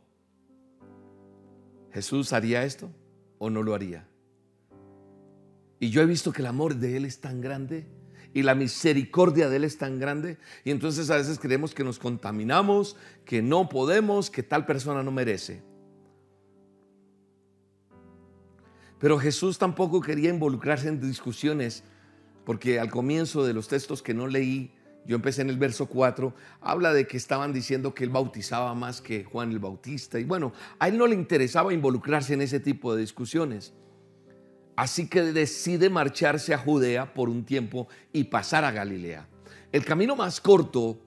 [1.92, 2.90] ¿Jesús haría esto
[3.38, 4.07] o no lo haría?
[5.81, 7.87] Y yo he visto que el amor de Él es tan grande
[8.35, 10.38] y la misericordia de Él es tan grande.
[10.64, 15.11] Y entonces a veces creemos que nos contaminamos, que no podemos, que tal persona no
[15.11, 15.62] merece.
[18.98, 21.85] Pero Jesús tampoco quería involucrarse en discusiones,
[22.48, 24.72] porque al comienzo de los textos que no leí,
[25.04, 26.32] yo empecé en el verso 4,
[26.62, 30.18] habla de que estaban diciendo que él bautizaba más que Juan el Bautista.
[30.18, 33.74] Y bueno, a él no le interesaba involucrarse en ese tipo de discusiones.
[34.76, 39.28] Así que decide marcharse a Judea por un tiempo y pasar a Galilea.
[39.70, 41.02] El camino más corto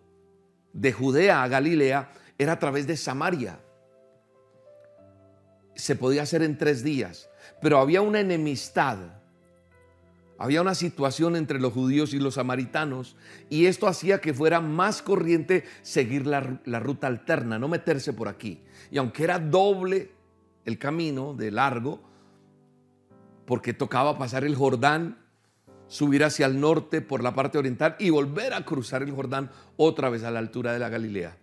[0.73, 3.59] de Judea a Galilea era a través de Samaria.
[5.73, 7.31] Se podía hacer en tres días,
[7.63, 9.20] pero había una enemistad
[10.41, 13.15] había una situación entre los judíos y los samaritanos
[13.47, 16.41] y esto hacía que fuera más corriente seguir la,
[16.79, 18.59] ruta alterna, no meterse por aquí.
[18.89, 20.09] Y aunque era doble
[20.65, 22.01] el camino de largo,
[23.45, 25.19] porque tocaba pasar el Jordán,
[25.85, 30.09] subir hacia el norte por la parte oriental y volver a cruzar el Jordán otra
[30.09, 31.37] vez a la altura de la Galilea.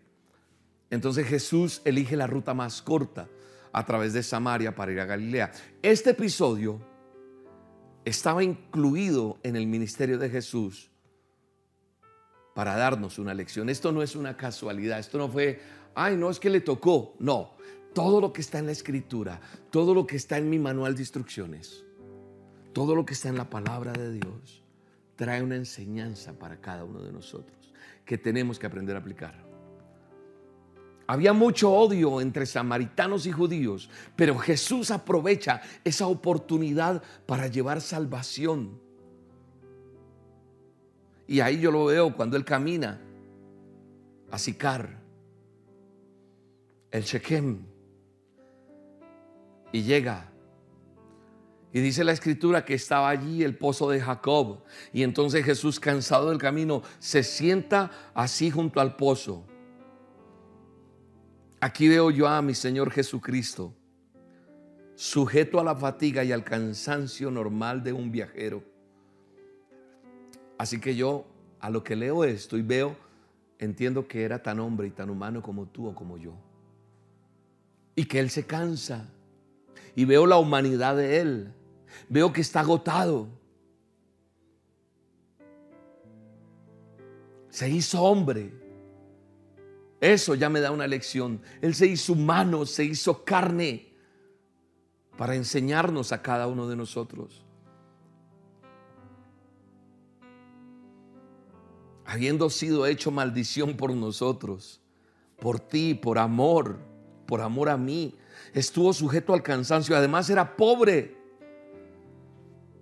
[0.91, 3.29] Entonces Jesús elige la ruta más corta
[3.73, 5.53] a través de Samaria para ir a Galilea.
[5.83, 6.81] Este episodio
[8.09, 10.91] estaba incluido en el ministerio de Jesús
[12.55, 13.69] para darnos una lección.
[13.69, 15.61] Esto no es una casualidad, esto no fue,
[15.95, 17.53] ay, no es que le tocó, no.
[17.95, 19.41] Todo lo que está en la escritura,
[19.71, 21.85] todo lo que está en mi manual de instrucciones,
[22.73, 24.63] todo lo que está en la palabra de Dios,
[25.17, 27.73] trae una enseñanza para cada uno de nosotros
[28.05, 29.48] que tenemos que aprender a aplicar.
[31.11, 38.79] Había mucho odio entre samaritanos y judíos, pero Jesús aprovecha esa oportunidad para llevar salvación.
[41.27, 43.01] Y ahí yo lo veo cuando él camina
[44.31, 45.01] a Sicar,
[46.91, 47.63] el Shechem,
[49.73, 50.31] y llega.
[51.73, 54.63] Y dice la escritura que estaba allí el pozo de Jacob.
[54.93, 59.47] Y entonces Jesús, cansado del camino, se sienta así junto al pozo.
[61.61, 63.75] Aquí veo yo a mi Señor Jesucristo
[64.99, 68.65] sujeto a la fatiga y al cansancio normal de un viajero.
[70.59, 71.25] Así que yo
[71.61, 72.97] a lo que leo esto y veo,
[73.61, 76.35] entiendo que era tan hombre y tan humano como tú o como yo.
[77.95, 79.09] Y que Él se cansa.
[79.95, 81.53] Y veo la humanidad de Él.
[82.09, 83.29] Veo que está agotado.
[87.51, 88.53] Se hizo hombre.
[90.01, 91.41] Eso ya me da una lección.
[91.61, 93.89] Él se hizo humano, se hizo carne
[95.17, 97.45] para enseñarnos a cada uno de nosotros.
[102.05, 104.81] Habiendo sido hecho maldición por nosotros,
[105.41, 106.79] por ti, por amor,
[107.27, 108.15] por amor a mí,
[108.55, 111.17] estuvo sujeto al cansancio, además era pobre.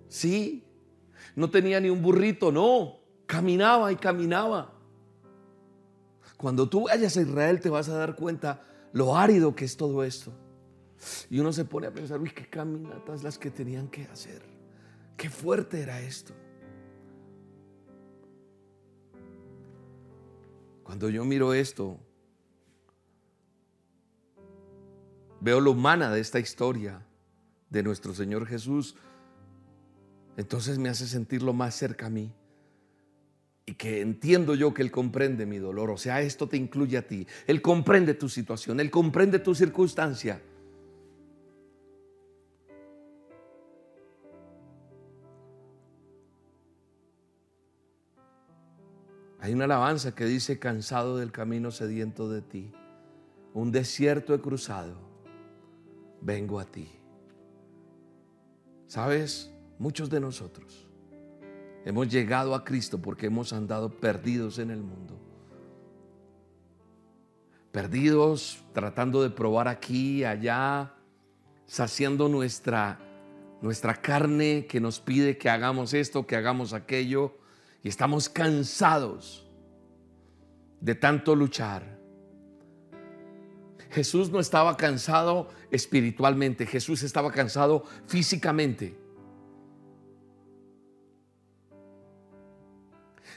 [0.07, 0.63] Sí,
[1.35, 4.76] no tenía ni un burrito, no, caminaba y caminaba.
[6.37, 10.03] Cuando tú vayas a Israel te vas a dar cuenta lo árido que es todo
[10.03, 10.31] esto.
[11.29, 14.41] Y uno se pone a pensar, uy, qué caminatas las que tenían que hacer.
[15.15, 16.33] Qué fuerte era esto.
[20.83, 21.99] Cuando yo miro esto,
[25.41, 27.05] veo lo humana de esta historia
[27.69, 28.95] de nuestro Señor Jesús,
[30.37, 32.33] entonces me hace sentirlo más cerca a mí.
[33.69, 35.91] Y que entiendo yo que Él comprende mi dolor.
[35.91, 37.27] O sea, esto te incluye a ti.
[37.45, 40.41] Él comprende tu situación, Él comprende tu circunstancia.
[49.41, 52.71] Hay una alabanza que dice, cansado del camino sediento de ti,
[53.53, 54.95] un desierto he cruzado,
[56.21, 56.89] vengo a ti.
[58.87, 59.51] ¿Sabes?
[59.77, 60.86] Muchos de nosotros
[61.87, 65.17] hemos llegado a Cristo porque hemos andado perdidos en el mundo.
[67.71, 70.93] Perdidos tratando de probar aquí, allá,
[71.65, 72.99] saciando nuestra,
[73.61, 77.37] nuestra carne que nos pide que hagamos esto, que hagamos aquello
[77.81, 79.47] y estamos cansados
[80.81, 81.97] de tanto luchar.
[83.91, 89.06] Jesús no estaba cansado espiritualmente, Jesús estaba cansado físicamente.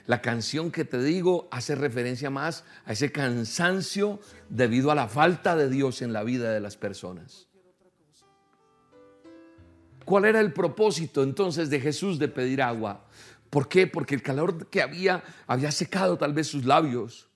[0.06, 5.56] La canción que te digo hace referencia más a ese cansancio debido a la falta
[5.56, 7.48] de Dios en la vida de las personas.
[10.04, 13.04] ¿Cuál era el propósito entonces de Jesús de pedir agua?
[13.48, 13.86] ¿Por qué?
[13.86, 17.28] Porque el calor que había había secado tal vez sus labios.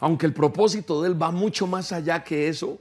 [0.00, 2.78] Aunque el propósito de él va mucho más allá que eso,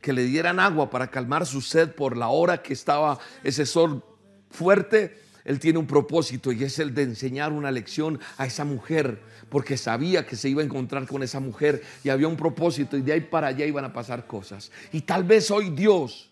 [0.00, 4.04] que le dieran agua para calmar su sed por la hora que estaba ese sol
[4.50, 9.20] fuerte, él tiene un propósito y es el de enseñar una lección a esa mujer,
[9.48, 13.02] porque sabía que se iba a encontrar con esa mujer y había un propósito y
[13.02, 14.70] de ahí para allá iban a pasar cosas.
[14.92, 16.30] Y tal vez hoy Dios,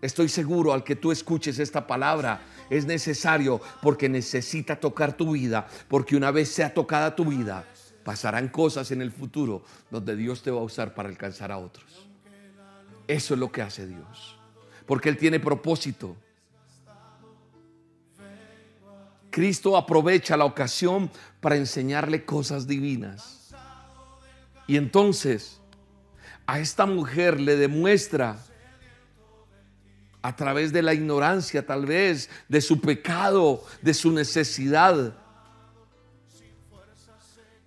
[0.00, 5.66] estoy seguro al que tú escuches esta palabra, es necesario porque necesita tocar tu vida,
[5.88, 7.64] porque una vez sea tocada tu vida,
[8.04, 12.08] pasarán cosas en el futuro donde Dios te va a usar para alcanzar a otros.
[13.08, 14.38] Eso es lo que hace Dios,
[14.86, 16.16] porque Él tiene propósito.
[19.32, 23.52] Cristo aprovecha la ocasión para enseñarle cosas divinas.
[24.68, 25.60] Y entonces
[26.46, 28.38] a esta mujer le demuestra
[30.20, 35.16] a través de la ignorancia tal vez, de su pecado, de su necesidad.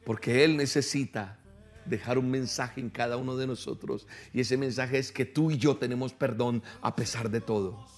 [0.06, 1.38] Porque Él necesita
[1.86, 4.08] dejar un mensaje en cada uno de nosotros.
[4.34, 7.95] Y ese mensaje es que tú y yo tenemos perdón a pesar de todo.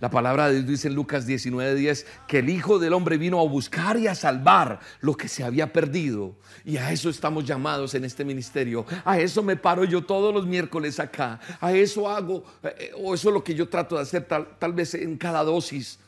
[0.00, 3.46] La palabra de Dios dice en Lucas 19:10 que el Hijo del Hombre vino a
[3.46, 6.36] buscar y a salvar lo que se había perdido.
[6.64, 8.86] Y a eso estamos llamados en este ministerio.
[9.04, 11.38] A eso me paro yo todos los miércoles acá.
[11.60, 14.72] A eso hago, eh, o eso es lo que yo trato de hacer tal, tal
[14.72, 15.98] vez en cada dosis.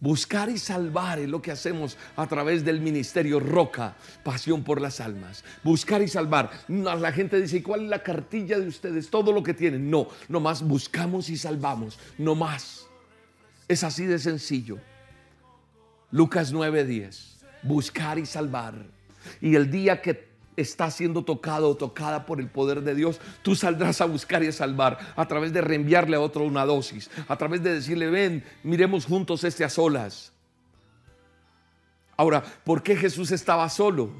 [0.00, 5.00] Buscar y salvar es lo que hacemos a través del ministerio Roca, Pasión por las
[5.00, 5.42] Almas.
[5.64, 6.50] Buscar y salvar.
[6.68, 9.10] La gente dice, ¿y cuál es la cartilla de ustedes?
[9.10, 9.90] Todo lo que tienen.
[9.90, 11.98] No, nomás buscamos y salvamos.
[12.16, 12.87] No más.
[13.68, 14.78] Es así de sencillo.
[16.10, 17.36] Lucas 9:10.
[17.62, 18.74] Buscar y salvar.
[19.40, 23.54] Y el día que está siendo tocado o tocada por el poder de Dios, tú
[23.54, 27.36] saldrás a buscar y a salvar a través de reenviarle a otro una dosis, a
[27.36, 30.32] través de decirle, ven, miremos juntos este a solas.
[32.16, 34.10] Ahora, ¿por qué Jesús estaba solo?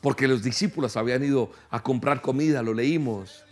[0.00, 3.44] Porque los discípulos habían ido a comprar comida, lo leímos.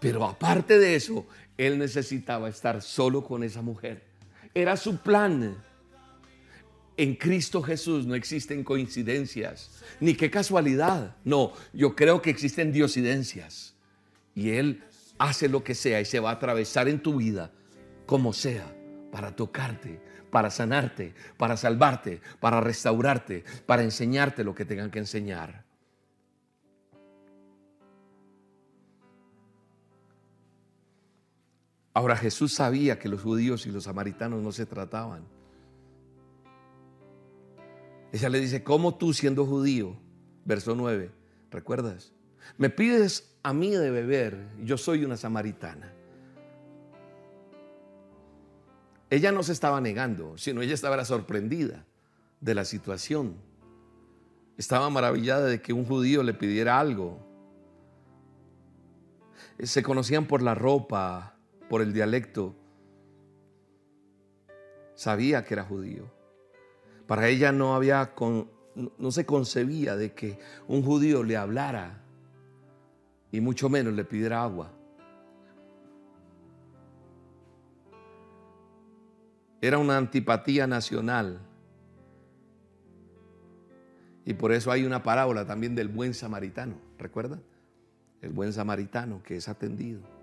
[0.00, 4.07] Pero aparte de eso, él necesitaba estar solo con esa mujer.
[4.54, 5.56] Era su plan.
[6.96, 11.16] En Cristo Jesús no existen coincidencias, ni qué casualidad.
[11.24, 13.74] No, yo creo que existen diosidencias.
[14.34, 14.82] Y Él
[15.18, 17.52] hace lo que sea y se va a atravesar en tu vida
[18.06, 18.74] como sea
[19.12, 25.67] para tocarte, para sanarte, para salvarte, para restaurarte, para enseñarte lo que tengan que enseñar.
[31.98, 35.24] Ahora Jesús sabía que los judíos y los samaritanos no se trataban.
[38.12, 39.96] Ella le dice, ¿cómo tú siendo judío?
[40.44, 41.10] Verso 9,
[41.50, 42.12] ¿recuerdas?
[42.56, 45.92] Me pides a mí de beber, yo soy una samaritana.
[49.10, 51.84] Ella no se estaba negando, sino ella estaba sorprendida
[52.40, 53.34] de la situación.
[54.56, 57.18] Estaba maravillada de que un judío le pidiera algo.
[59.60, 61.34] Se conocían por la ropa,
[61.68, 62.54] por el dialecto.
[64.94, 66.10] Sabía que era judío.
[67.06, 68.12] Para ella no había
[68.98, 70.38] no se concebía de que
[70.68, 72.00] un judío le hablara
[73.32, 74.70] y mucho menos le pidiera agua.
[79.60, 81.40] Era una antipatía nacional.
[84.24, 87.42] Y por eso hay una parábola también del buen samaritano, ¿recuerdan?
[88.20, 90.17] El buen samaritano que es atendido.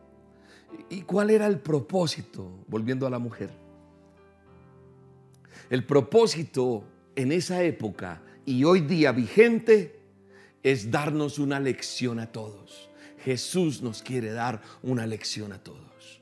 [0.90, 2.64] ¿Y cuál era el propósito?
[2.68, 3.52] Volviendo a la mujer.
[5.70, 6.84] El propósito
[7.16, 10.00] en esa época y hoy día vigente
[10.62, 12.90] es darnos una lección a todos.
[13.24, 16.22] Jesús nos quiere dar una lección a todos.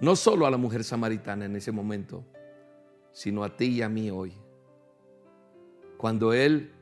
[0.00, 2.24] No solo a la mujer samaritana en ese momento,
[3.12, 4.32] sino a ti y a mí hoy.
[5.96, 6.72] Cuando Él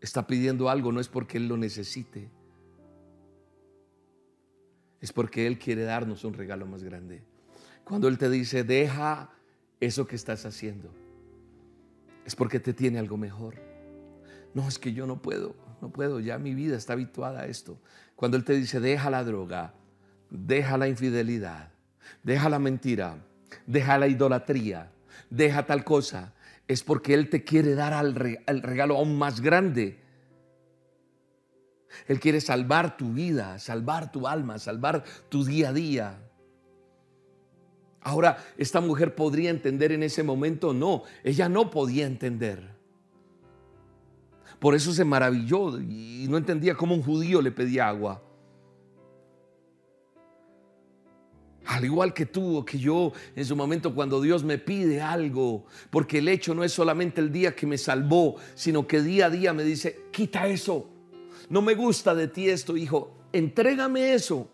[0.00, 2.30] está pidiendo algo, no es porque Él lo necesite,
[5.00, 7.22] es porque Él quiere darnos un regalo más grande.
[7.84, 9.30] Cuando Él te dice, deja
[9.80, 10.90] eso que estás haciendo,
[12.24, 13.54] es porque te tiene algo mejor.
[14.54, 17.78] No, es que yo no puedo no puedo, ya mi vida está habituada a esto.
[18.14, 19.74] Cuando Él te dice, deja la droga,
[20.30, 21.70] deja la infidelidad,
[22.22, 23.18] deja la mentira,
[23.66, 24.90] deja la idolatría,
[25.30, 26.34] deja tal cosa,
[26.66, 30.00] es porque Él te quiere dar al regalo aún más grande.
[32.06, 36.18] Él quiere salvar tu vida, salvar tu alma, salvar tu día a día.
[38.02, 42.76] Ahora, esta mujer podría entender en ese momento, no, ella no podía entender.
[44.58, 48.22] Por eso se maravilló y no entendía cómo un judío le pedía agua.
[51.66, 55.66] Al igual que tú o que yo en su momento cuando Dios me pide algo,
[55.90, 59.30] porque el hecho no es solamente el día que me salvó, sino que día a
[59.30, 60.95] día me dice, quita eso,
[61.48, 64.48] no me gusta de ti esto, hijo, entrégame eso,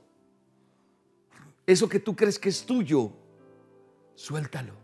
[1.66, 3.12] eso que tú crees que es tuyo,
[4.14, 4.82] suéltalo.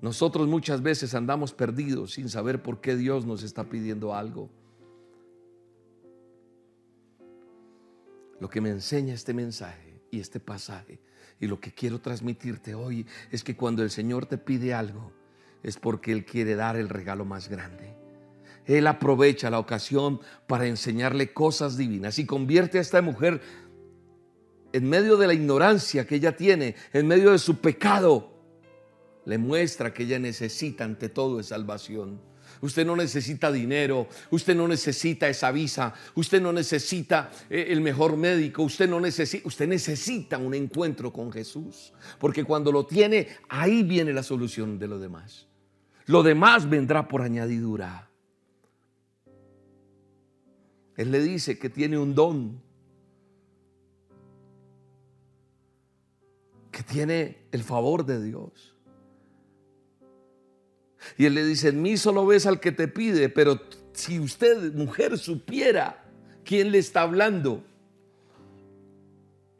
[0.00, 4.48] Nosotros muchas veces andamos perdidos sin saber por qué Dios nos está pidiendo algo.
[8.38, 11.00] Lo que me enseña este mensaje y este pasaje
[11.40, 15.12] y lo que quiero transmitirte hoy es que cuando el Señor te pide algo
[15.62, 17.95] es porque Él quiere dar el regalo más grande.
[18.66, 23.40] Él aprovecha la ocasión para enseñarle cosas divinas y convierte a esta mujer
[24.72, 28.32] en medio de la ignorancia que ella tiene, en medio de su pecado,
[29.24, 32.20] le muestra que ella necesita ante todo de salvación.
[32.60, 38.16] Usted no necesita dinero, usted no necesita esa visa, usted no necesita eh, el mejor
[38.16, 43.82] médico, usted no necesita, usted necesita un encuentro con Jesús, porque cuando lo tiene, ahí
[43.82, 45.46] viene la solución de lo demás.
[46.06, 48.05] Lo demás vendrá por añadidura.
[50.96, 52.60] Él le dice que tiene un don,
[56.70, 58.74] que tiene el favor de Dios.
[61.16, 63.60] Y él le dice, en mí solo ves al que te pide, pero
[63.92, 66.04] si usted, mujer, supiera
[66.44, 67.62] quién le está hablando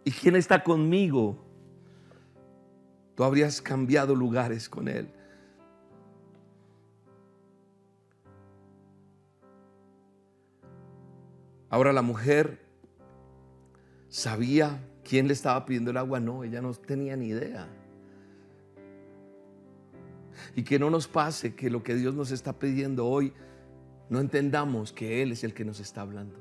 [0.04, 1.36] y quién está conmigo,
[3.14, 5.08] tú habrías cambiado lugares con él.
[11.76, 12.58] Ahora la mujer
[14.08, 17.68] sabía quién le estaba pidiendo el agua, no, ella no tenía ni idea.
[20.54, 23.34] Y que no nos pase que lo que Dios nos está pidiendo hoy,
[24.08, 26.38] no entendamos que Él es el que nos está hablando.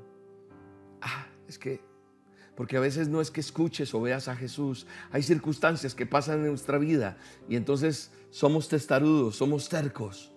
[1.02, 1.82] Ah, es que,
[2.54, 6.38] porque a veces no es que escuches o veas a Jesús, hay circunstancias que pasan
[6.40, 10.32] en nuestra vida y entonces somos testarudos, somos tercos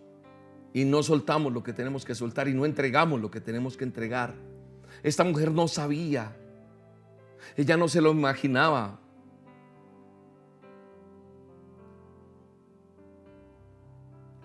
[0.74, 3.86] y no soltamos lo que tenemos que soltar y no entregamos lo que tenemos que
[3.86, 4.59] entregar.
[5.04, 6.36] Esta mujer no sabía,
[7.56, 9.00] ella no se lo imaginaba,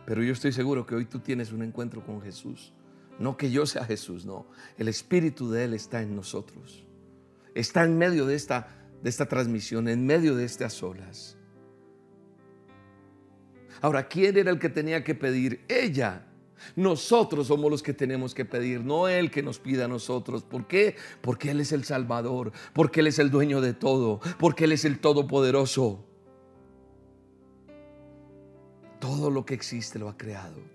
[0.07, 2.73] Pero yo estoy seguro que hoy tú tienes un encuentro con Jesús
[3.19, 4.47] No que yo sea Jesús, no.
[4.77, 6.85] El Espíritu de Él está en nosotros.
[7.55, 8.69] Está en medio de esta,
[9.03, 11.37] de esta transmisión, en medio de estas olas.
[13.81, 15.65] Ahora, ¿quién era el que tenía que pedir?
[15.69, 16.27] Ella.
[16.77, 20.43] Nosotros somos los que tenemos que pedir, no Él que nos pida a nosotros.
[20.43, 20.97] ¿Por qué?
[21.21, 24.85] Porque Él es el Salvador, porque Él es el dueño de todo, porque Él es
[24.85, 26.05] el Todopoderoso.
[29.01, 30.75] Todo lo que existe lo ha creado.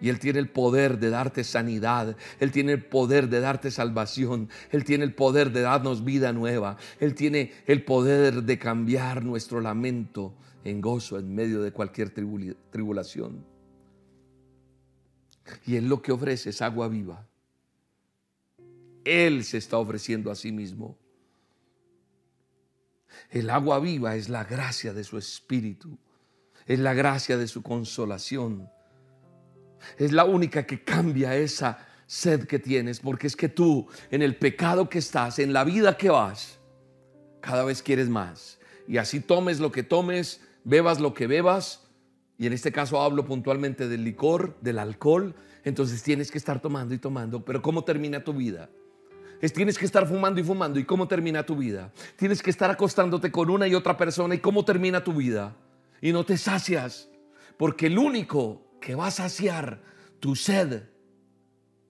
[0.00, 2.16] Y Él tiene el poder de darte sanidad.
[2.38, 4.50] Él tiene el poder de darte salvación.
[4.70, 6.76] Él tiene el poder de darnos vida nueva.
[7.00, 13.55] Él tiene el poder de cambiar nuestro lamento en gozo en medio de cualquier tribulación.
[15.66, 17.26] Y Él lo que ofrece es agua viva.
[19.04, 20.98] Él se está ofreciendo a sí mismo.
[23.30, 25.98] El agua viva es la gracia de su espíritu.
[26.66, 28.68] Es la gracia de su consolación.
[29.98, 34.36] Es la única que cambia esa sed que tienes, porque es que tú en el
[34.36, 36.58] pecado que estás, en la vida que vas,
[37.40, 38.58] cada vez quieres más.
[38.88, 41.85] Y así tomes lo que tomes, bebas lo que bebas,
[42.38, 45.34] y en este caso hablo puntualmente del licor, del alcohol,
[45.64, 48.68] entonces tienes que estar tomando y tomando, pero ¿cómo termina tu vida?
[49.40, 51.92] Es, tienes que estar fumando y fumando, ¿y cómo termina tu vida?
[52.16, 55.56] Tienes que estar acostándote con una y otra persona, ¿y cómo termina tu vida?
[56.00, 57.08] Y no te sacias,
[57.56, 59.82] porque el único que va a saciar
[60.20, 60.84] tu sed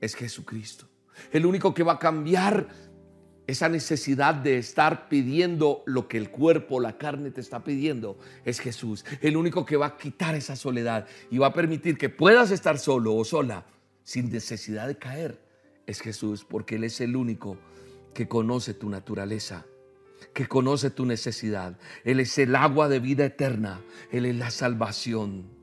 [0.00, 0.88] es Jesucristo.
[1.32, 2.68] El único que va a cambiar
[3.46, 8.58] esa necesidad de estar pidiendo lo que el cuerpo, la carne te está pidiendo, es
[8.58, 9.04] Jesús.
[9.20, 12.78] El único que va a quitar esa soledad y va a permitir que puedas estar
[12.78, 13.64] solo o sola
[14.02, 15.40] sin necesidad de caer,
[15.86, 17.56] es Jesús, porque Él es el único
[18.14, 19.64] que conoce tu naturaleza,
[20.32, 21.78] que conoce tu necesidad.
[22.04, 23.80] Él es el agua de vida eterna,
[24.10, 25.56] Él es la salvación.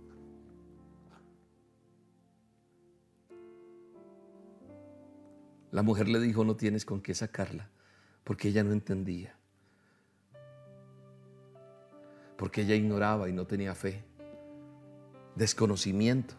[5.71, 7.69] La mujer le dijo, no tienes con qué sacarla,
[8.23, 9.35] porque ella no entendía,
[12.37, 14.03] porque ella ignoraba y no tenía fe,
[15.35, 16.35] desconocimiento.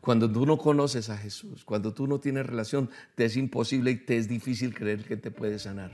[0.00, 3.96] Cuando tú no conoces a Jesús, cuando tú no tienes relación, te es imposible y
[3.96, 5.92] te es difícil creer que te puede sanar.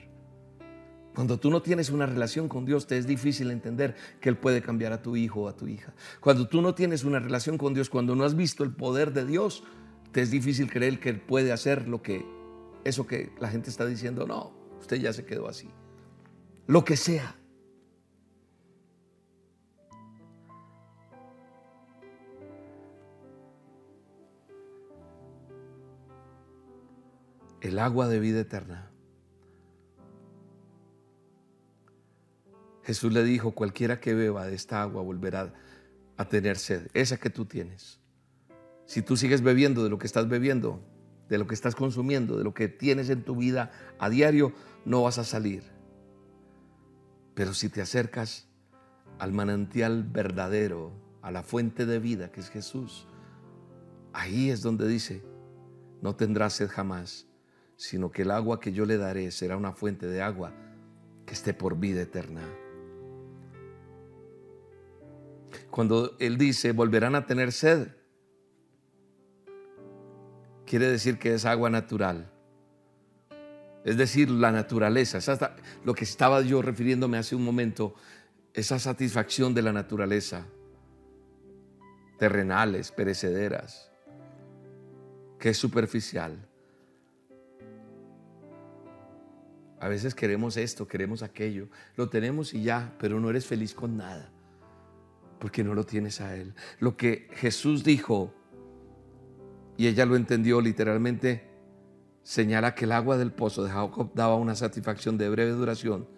[1.15, 4.63] Cuando tú no tienes una relación con Dios, te es difícil entender que Él puede
[4.63, 5.95] cambiar a tu hijo o a tu hija.
[6.21, 9.25] Cuando tú no tienes una relación con Dios, cuando no has visto el poder de
[9.25, 9.65] Dios,
[10.21, 12.25] es difícil creer que él puede hacer lo que,
[12.89, 15.69] eso que la gente está diciendo, no, usted ya se quedó así.
[16.69, 17.37] Lo que sea.
[27.61, 28.93] El agua de vida eterna.
[32.85, 35.53] Jesús le dijo, cualquiera que beba de esta agua volverá
[36.17, 37.99] a tener sed, esa que tú tienes.
[38.85, 40.81] Si tú sigues bebiendo de lo que estás bebiendo,
[41.29, 44.53] de lo que estás consumiendo, de lo que tienes en tu vida a diario,
[44.85, 45.63] no vas a salir.
[47.35, 48.49] Pero si te acercas
[49.19, 53.09] al manantial verdadero, a la fuente de vida que es Jesús,
[54.13, 55.25] ahí es donde dice,
[56.01, 57.27] no tendrás sed jamás,
[57.77, 60.53] sino que el agua que yo le daré será una fuente de agua
[61.27, 62.43] que esté por vida eterna.
[65.71, 67.89] Cuando Él dice, volverán a tener sed,
[70.67, 72.31] quiere decir que es agua natural.
[73.85, 75.21] Es decir, la naturaleza,
[75.85, 77.95] lo que estaba yo refiriéndome hace un momento,
[78.53, 80.47] esa satisfacción de la naturaleza,
[82.19, 83.93] terrenales, perecederas,
[85.39, 86.37] que es superficial.
[89.79, 93.97] A veces queremos esto, queremos aquello, lo tenemos y ya, pero no eres feliz con
[93.97, 94.33] nada,
[95.39, 96.55] porque no lo tienes a Él.
[96.81, 98.35] Lo que Jesús dijo
[99.77, 101.49] y ella lo entendió literalmente,
[102.23, 106.09] señala que el agua del pozo de Jacob daba una satisfacción de breve duración.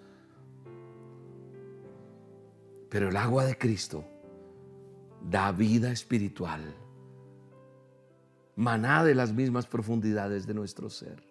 [2.88, 4.04] Pero el agua de Cristo
[5.22, 6.74] da vida espiritual,
[8.56, 11.22] maná de las mismas profundidades de nuestro ser.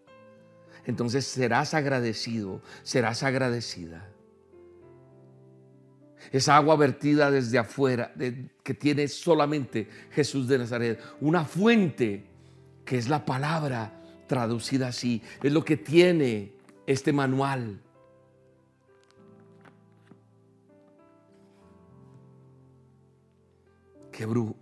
[0.86, 4.10] Entonces serás agradecido, serás agradecida.
[6.32, 8.14] Esa agua vertida desde afuera,
[8.64, 11.00] que tiene solamente Jesús de Nazaret.
[11.22, 12.26] Una fuente
[12.86, 15.22] que es la palabra traducida así.
[15.42, 16.54] Es lo que tiene
[16.86, 17.82] este manual.
[24.12, 24.56] Que bru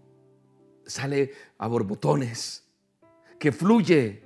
[0.86, 2.64] sale a borbotones,
[3.40, 4.22] que fluye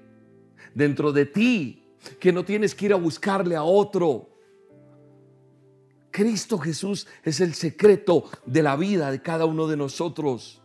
[0.73, 1.83] dentro de ti,
[2.19, 4.29] que no tienes que ir a buscarle a otro
[6.19, 10.61] Cristo Jesús es el secreto de la vida de cada uno de nosotros.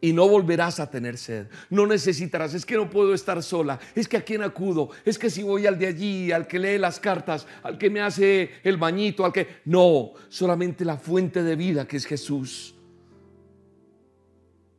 [0.00, 1.48] y no volverás a tener sed.
[1.68, 5.30] No necesitarás, es que no puedo estar sola, es que a quién acudo, es que
[5.30, 8.76] si voy al de allí, al que lee las cartas, al que me hace el
[8.76, 9.62] bañito, al que...
[9.64, 12.76] No, solamente la fuente de vida que es Jesús.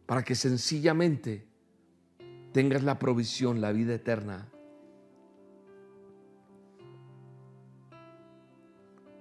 [0.05, 1.45] Para que sencillamente
[2.53, 4.47] tengas la provisión, la vida eterna.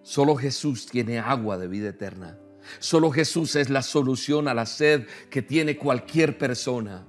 [0.06, 2.38] Solo Jesús tiene agua de vida eterna.
[2.78, 7.04] Solo Jesús es la solución a la sed que tiene cualquier persona.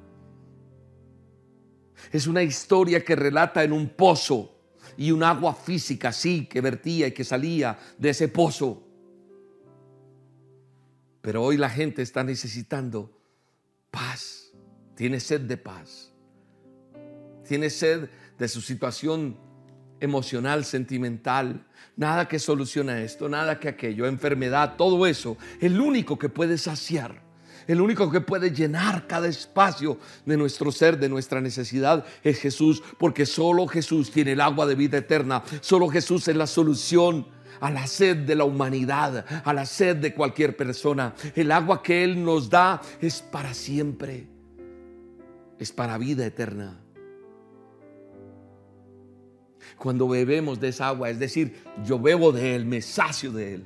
[2.11, 4.51] Es una historia que relata en un pozo
[4.97, 8.81] y un agua física, sí, que vertía y que salía de ese pozo.
[11.21, 13.15] Pero hoy la gente está necesitando
[13.91, 14.51] paz,
[14.95, 16.11] tiene sed de paz,
[17.47, 19.37] tiene sed de su situación
[19.99, 26.29] emocional, sentimental, nada que soluciona esto, nada que aquello, enfermedad, todo eso, el único que
[26.29, 27.21] puede saciar,
[27.67, 32.81] el único que puede llenar cada espacio de nuestro ser, de nuestra necesidad, es Jesús,
[32.97, 37.27] porque solo Jesús tiene el agua de vida eterna, solo Jesús es la solución
[37.59, 41.15] a la sed de la humanidad, a la sed de cualquier persona.
[41.35, 44.27] El agua que Él nos da es para siempre,
[45.59, 46.86] es para vida eterna
[49.77, 51.09] cuando bebemos de esa agua.
[51.09, 51.55] Es decir,
[51.85, 53.63] yo bebo de Él, me sacio de Él.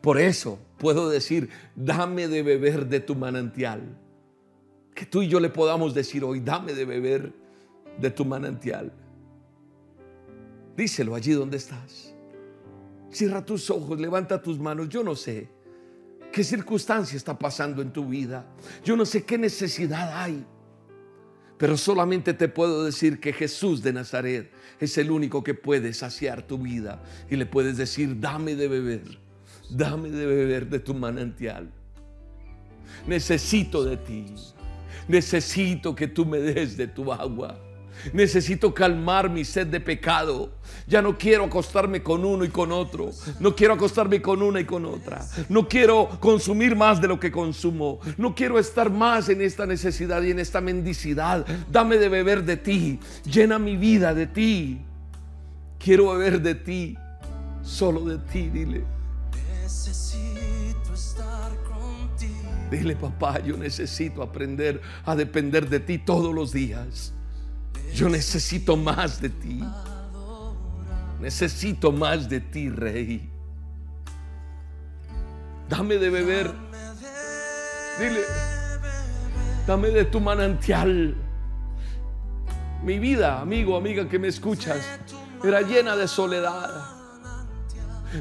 [0.00, 3.82] Por eso puedo decir, dame de beber de tu manantial.
[4.94, 7.32] Que tú y yo le podamos decir hoy, dame de beber
[8.00, 8.92] de tu manantial.
[10.76, 12.14] Díselo allí donde estás.
[13.10, 14.88] Cierra tus ojos, levanta tus manos.
[14.88, 15.48] Yo no sé
[16.32, 18.46] qué circunstancia está pasando en tu vida.
[18.84, 20.44] Yo no sé qué necesidad hay.
[21.58, 26.42] Pero solamente te puedo decir que Jesús de Nazaret es el único que puede saciar
[26.42, 27.02] tu vida.
[27.28, 29.18] Y le puedes decir, dame de beber,
[29.68, 31.68] dame de beber de tu manantial.
[33.06, 34.26] Necesito de ti.
[35.08, 37.58] Necesito que tú me des de tu agua.
[38.12, 40.52] Necesito calmar mi sed de pecado.
[40.86, 43.10] Ya no quiero acostarme con uno y con otro.
[43.40, 45.26] No quiero acostarme con una y con otra.
[45.48, 48.00] No quiero consumir más de lo que consumo.
[48.16, 51.46] No quiero estar más en esta necesidad y en esta mendicidad.
[51.70, 53.00] Dame de beber de ti.
[53.24, 54.80] Llena mi vida de ti.
[55.78, 56.96] Quiero beber de ti.
[57.62, 58.82] Solo de ti, dile.
[59.62, 62.48] Necesito estar contigo.
[62.70, 67.12] Dile, papá, yo necesito aprender a depender de ti todos los días.
[67.94, 69.62] Yo necesito más de ti.
[71.20, 73.30] Necesito más de ti, Rey.
[75.68, 76.52] Dame de beber.
[77.98, 78.20] Dile,
[79.66, 81.16] dame de tu manantial.
[82.82, 84.78] Mi vida, amigo, amiga que me escuchas,
[85.42, 86.84] era llena de soledad.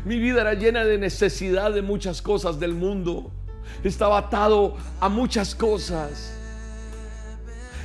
[0.03, 3.31] Mi vida era llena de necesidad de muchas cosas del mundo.
[3.83, 6.36] Estaba atado a muchas cosas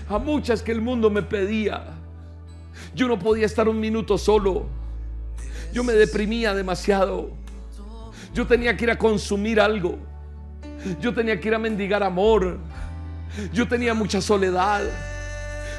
[0.09, 1.85] a muchas que el mundo me pedía.
[2.95, 4.67] Yo no podía estar un minuto solo.
[5.73, 7.31] Yo me deprimía demasiado.
[8.35, 9.99] Yo tenía que ir a consumir algo.
[11.01, 12.59] Yo tenía que ir a mendigar amor.
[13.53, 14.83] Yo tenía mucha soledad.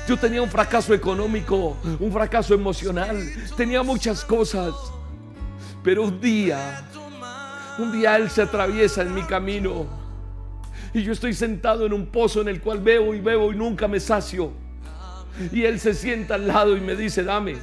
[0.07, 3.23] Yo tenía un fracaso económico, un fracaso emocional.
[3.55, 4.73] Tenía muchas cosas.
[5.83, 6.83] Pero un día,
[7.77, 10.02] un día Él se atraviesa en mi camino
[10.93, 13.87] y yo estoy sentado en un pozo en el cual bebo y bebo y nunca
[13.87, 14.51] me sacio.
[15.51, 17.55] Y él se sienta al lado y me dice, dame.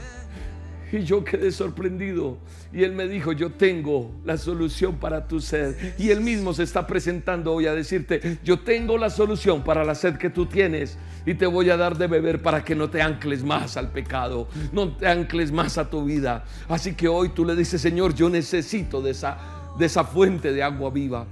[0.92, 2.38] Y yo quedé sorprendido.
[2.72, 5.76] Y él me dijo, yo tengo la solución para tu sed.
[5.96, 9.94] Y él mismo se está presentando hoy a decirte, yo tengo la solución para la
[9.94, 10.98] sed que tú tienes.
[11.24, 14.48] Y te voy a dar de beber para que no te ancles más al pecado,
[14.72, 16.44] no te ancles más a tu vida.
[16.68, 19.38] Así que hoy tú le dices, Señor, yo necesito de esa,
[19.78, 21.26] de esa fuente de agua viva,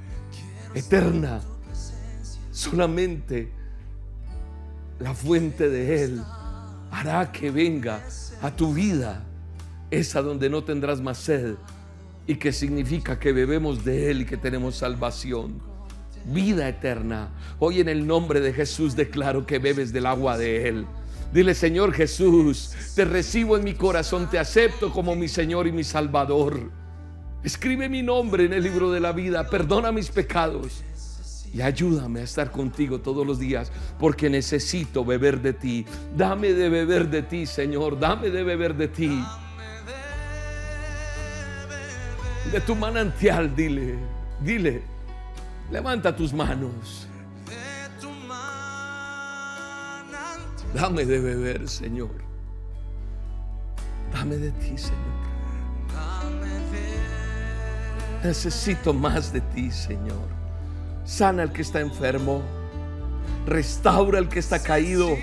[0.74, 1.40] eterna
[2.58, 3.52] Solamente
[4.98, 6.20] la fuente de Él
[6.90, 8.02] hará que venga
[8.42, 9.22] a tu vida,
[9.92, 11.54] esa donde no tendrás más sed
[12.26, 15.60] y que significa que bebemos de Él y que tenemos salvación,
[16.24, 17.28] vida eterna.
[17.60, 20.86] Hoy en el nombre de Jesús declaro que bebes del agua de Él.
[21.32, 25.84] Dile, Señor Jesús, te recibo en mi corazón, te acepto como mi Señor y mi
[25.84, 26.72] Salvador.
[27.44, 30.82] Escribe mi nombre en el libro de la vida, perdona mis pecados
[31.52, 35.86] y ayúdame a estar contigo todos los días porque necesito beber de ti.
[36.16, 37.98] Dame de beber de ti, Señor.
[37.98, 39.24] Dame de beber de ti.
[42.52, 43.98] De tu manantial, dile.
[44.40, 44.82] Dile.
[45.70, 47.06] Levanta tus manos.
[50.74, 52.10] Dame de beber, Señor.
[54.12, 55.18] Dame de ti, Señor.
[58.22, 60.37] Necesito más de ti, Señor.
[61.08, 62.42] Sana al que está enfermo.
[63.46, 65.16] Restaura al que está caído.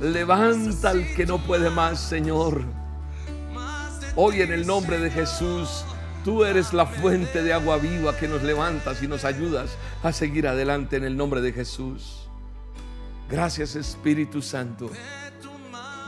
[0.00, 2.62] Levanta al que no puede más, Señor.
[4.16, 5.84] Hoy en el nombre de Jesús,
[6.24, 10.48] tú eres la fuente de agua viva que nos levantas y nos ayudas a seguir
[10.48, 12.30] adelante en el nombre de Jesús.
[13.28, 14.90] Gracias Espíritu Santo.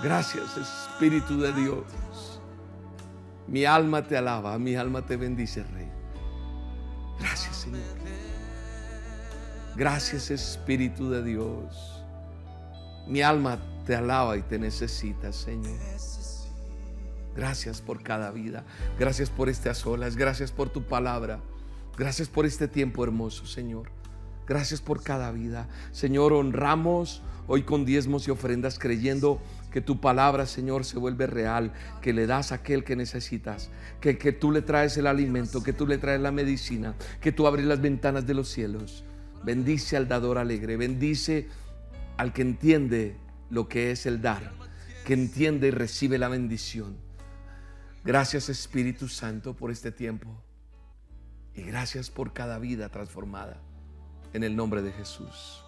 [0.02, 2.40] Gracias Espíritu de Dios.
[3.46, 5.90] Mi alma te alaba, mi alma te bendice, Rey.
[7.20, 8.21] Gracias, Señor.
[9.76, 12.04] Gracias, Espíritu de Dios.
[13.06, 15.78] Mi alma te alaba y te necesita, Señor.
[17.34, 18.64] Gracias por cada vida.
[18.98, 20.16] Gracias por este solas.
[20.16, 21.40] Gracias por tu palabra.
[21.96, 23.90] Gracias por este tiempo hermoso, Señor.
[24.46, 25.68] Gracias por cada vida.
[25.92, 31.72] Señor, honramos hoy con diezmos y ofrendas creyendo que tu palabra, Señor, se vuelve real,
[32.02, 33.70] que le das a aquel que necesitas,
[34.00, 37.46] que, que tú le traes el alimento, que tú le traes la medicina, que tú
[37.46, 39.04] abres las ventanas de los cielos.
[39.44, 41.48] Bendice al dador alegre, bendice
[42.16, 43.16] al que entiende
[43.50, 44.52] lo que es el dar,
[45.04, 46.96] que entiende y recibe la bendición.
[48.04, 50.42] Gracias Espíritu Santo por este tiempo
[51.54, 53.60] y gracias por cada vida transformada
[54.32, 55.62] en el nombre de Jesús.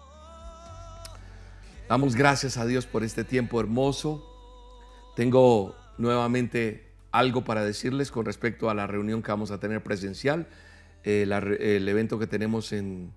[1.87, 4.25] Damos gracias a Dios por este tiempo hermoso.
[5.15, 10.47] Tengo nuevamente algo para decirles con respecto a la reunión que vamos a tener presencial,
[11.03, 11.27] eh,
[11.59, 13.13] el evento que tenemos en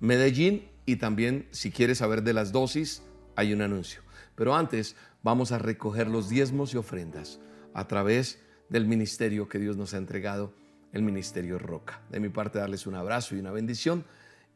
[0.00, 3.02] Medellín y también si quieres saber de las dosis,
[3.36, 4.02] hay un anuncio.
[4.34, 7.40] Pero antes vamos a recoger los diezmos y ofrendas
[7.74, 10.52] a través del ministerio que Dios nos ha entregado,
[10.92, 12.00] el Ministerio Roca.
[12.10, 14.04] De mi parte darles un abrazo y una bendición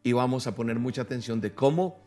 [0.02, 2.00] y vamos a poner mucha atención de cómo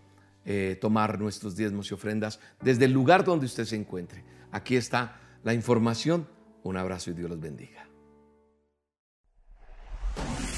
[0.46, 4.24] eh, tomar nuestros diezmos y ofrendas desde el lugar donde usted se encuentre.
[4.52, 6.28] Aquí está la información.
[6.64, 7.88] Un abrazo y Dios los bendiga.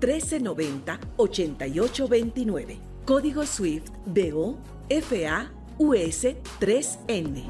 [0.00, 2.78] 1390 8829.
[3.04, 6.24] Código SWIFT BO FA US
[6.60, 7.44] 3N.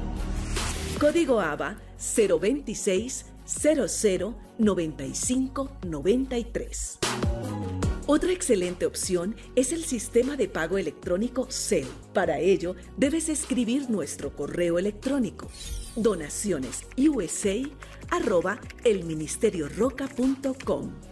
[0.99, 6.99] Código ABA 026 00 95 93.
[8.05, 11.87] Otra excelente opción es el sistema de pago electrónico CEL.
[12.13, 15.47] Para ello, debes escribir nuestro correo electrónico
[15.95, 16.83] donaciones
[18.09, 21.08] arroba elministerioroca.com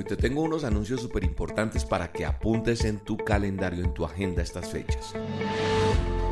[0.00, 4.04] Y te tengo unos anuncios súper importantes para que apuntes en tu calendario, en tu
[4.04, 5.14] agenda estas fechas.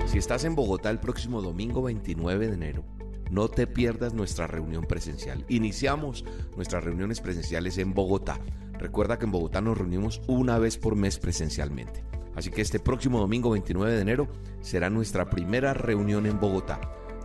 [0.07, 2.85] Si estás en Bogotá el próximo domingo 29 de enero,
[3.31, 5.45] no te pierdas nuestra reunión presencial.
[5.49, 8.39] Iniciamos nuestras reuniones presenciales en Bogotá.
[8.79, 12.05] Recuerda que en Bogotá nos reunimos una vez por mes presencialmente.
[12.37, 14.29] Así que este próximo domingo 29 de enero
[14.61, 16.81] será nuestra primera reunión en Bogotá.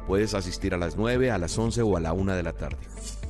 [0.07, 2.79] Puedes asistir a las 9, a las 11 o a la 1 de la tarde.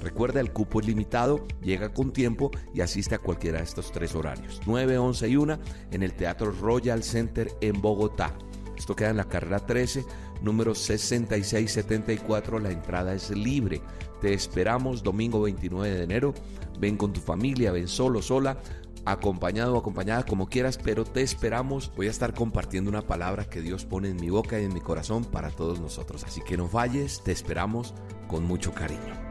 [0.02, 4.16] Recuerda, el cupo es limitado, llega con tiempo y asiste a cualquiera de estos tres
[4.16, 4.60] horarios.
[4.66, 5.60] 9, 11 y 1
[5.92, 8.36] en el Teatro Royal Center en Bogotá.
[8.76, 10.04] Esto queda en la carrera 13,
[10.42, 12.60] número 6674.
[12.60, 13.82] La entrada es libre.
[14.22, 16.34] Te esperamos domingo 29 de enero.
[16.80, 18.58] Ven con tu familia, ven solo, sola
[19.06, 21.92] acompañado o acompañada como quieras, pero te esperamos.
[21.96, 24.82] Voy a estar compartiendo una palabra que Dios pone en mi boca y en mi
[24.82, 26.24] corazón para todos nosotros.
[26.24, 27.94] Así que no falles, te esperamos
[28.28, 29.31] con mucho cariño.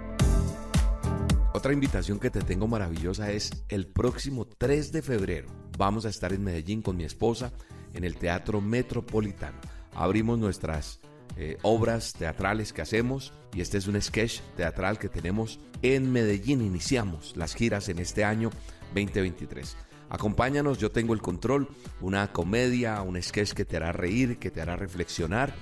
[1.52, 5.48] Otra invitación que te tengo maravillosa es el próximo 3 de febrero.
[5.76, 7.52] Vamos a estar en Medellín con mi esposa
[7.92, 9.58] en el Teatro Metropolitano.
[9.92, 11.00] Abrimos nuestras
[11.36, 16.62] eh, obras teatrales que hacemos y este es un sketch teatral que tenemos en Medellín.
[16.62, 18.50] Iniciamos las giras en este año
[18.94, 19.76] 2023.
[20.08, 21.68] Acompáñanos, yo tengo el control,
[22.00, 25.52] una comedia, un sketch que te hará reír, que te hará reflexionar,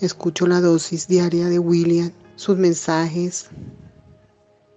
[0.00, 3.46] Escucho la dosis diaria de William, sus mensajes.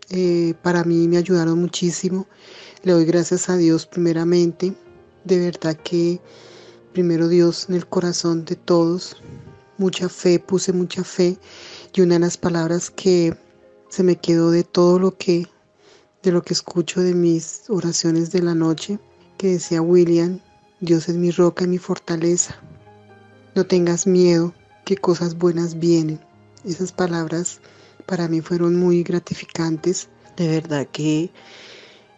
[0.10, 2.28] Eh, para mí me ayudaron muchísimo.
[2.84, 4.76] Le doy gracias a Dios primeramente.
[5.24, 6.20] De verdad que
[6.94, 9.18] primero Dios en el corazón de todos.
[9.78, 11.38] Mucha fe, puse mucha fe
[11.96, 13.38] y una de las palabras que
[13.88, 15.48] se me quedó de todo lo que
[16.24, 19.00] de lo que escucho de mis oraciones de la noche,
[19.38, 20.40] que decía William,
[20.82, 22.56] Dios es mi roca y mi fortaleza.
[23.54, 24.52] No tengas miedo,
[24.86, 26.20] que cosas buenas vienen.
[26.66, 27.60] Esas palabras
[28.08, 30.10] para mí fueron muy gratificantes.
[30.36, 31.30] De verdad que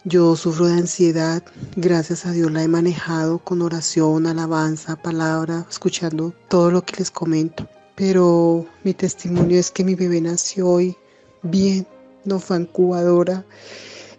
[0.06, 1.44] yo sufro de ansiedad.
[1.76, 7.12] Gracias a Dios la he manejado con oración, alabanza, palabra, escuchando todo lo que les
[7.12, 7.68] comento
[7.98, 10.96] pero mi testimonio es que mi bebé nació hoy
[11.42, 11.88] bien,
[12.26, 13.44] no fue incubadora.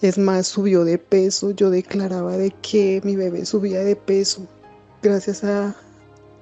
[0.03, 1.53] Es más, subió de peso.
[1.53, 4.49] Yo declaraba de que mi bebé subía de peso
[5.01, 5.77] gracias a,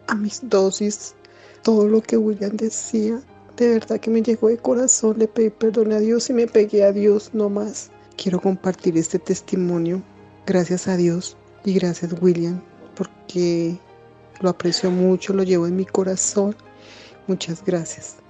[0.07, 1.15] a mis dosis,
[1.63, 3.21] todo lo que William decía.
[3.59, 6.85] De verdad que me llegó de corazón, le pedí perdón a Dios y me pegué
[6.85, 7.91] a Dios no más.
[8.17, 10.03] Quiero compartir este testimonio.
[10.47, 12.63] Gracias a Dios y gracias William,
[12.95, 13.79] porque
[14.41, 16.57] lo aprecio mucho, lo llevo en mi corazón
[17.27, 18.26] Muchas gracias.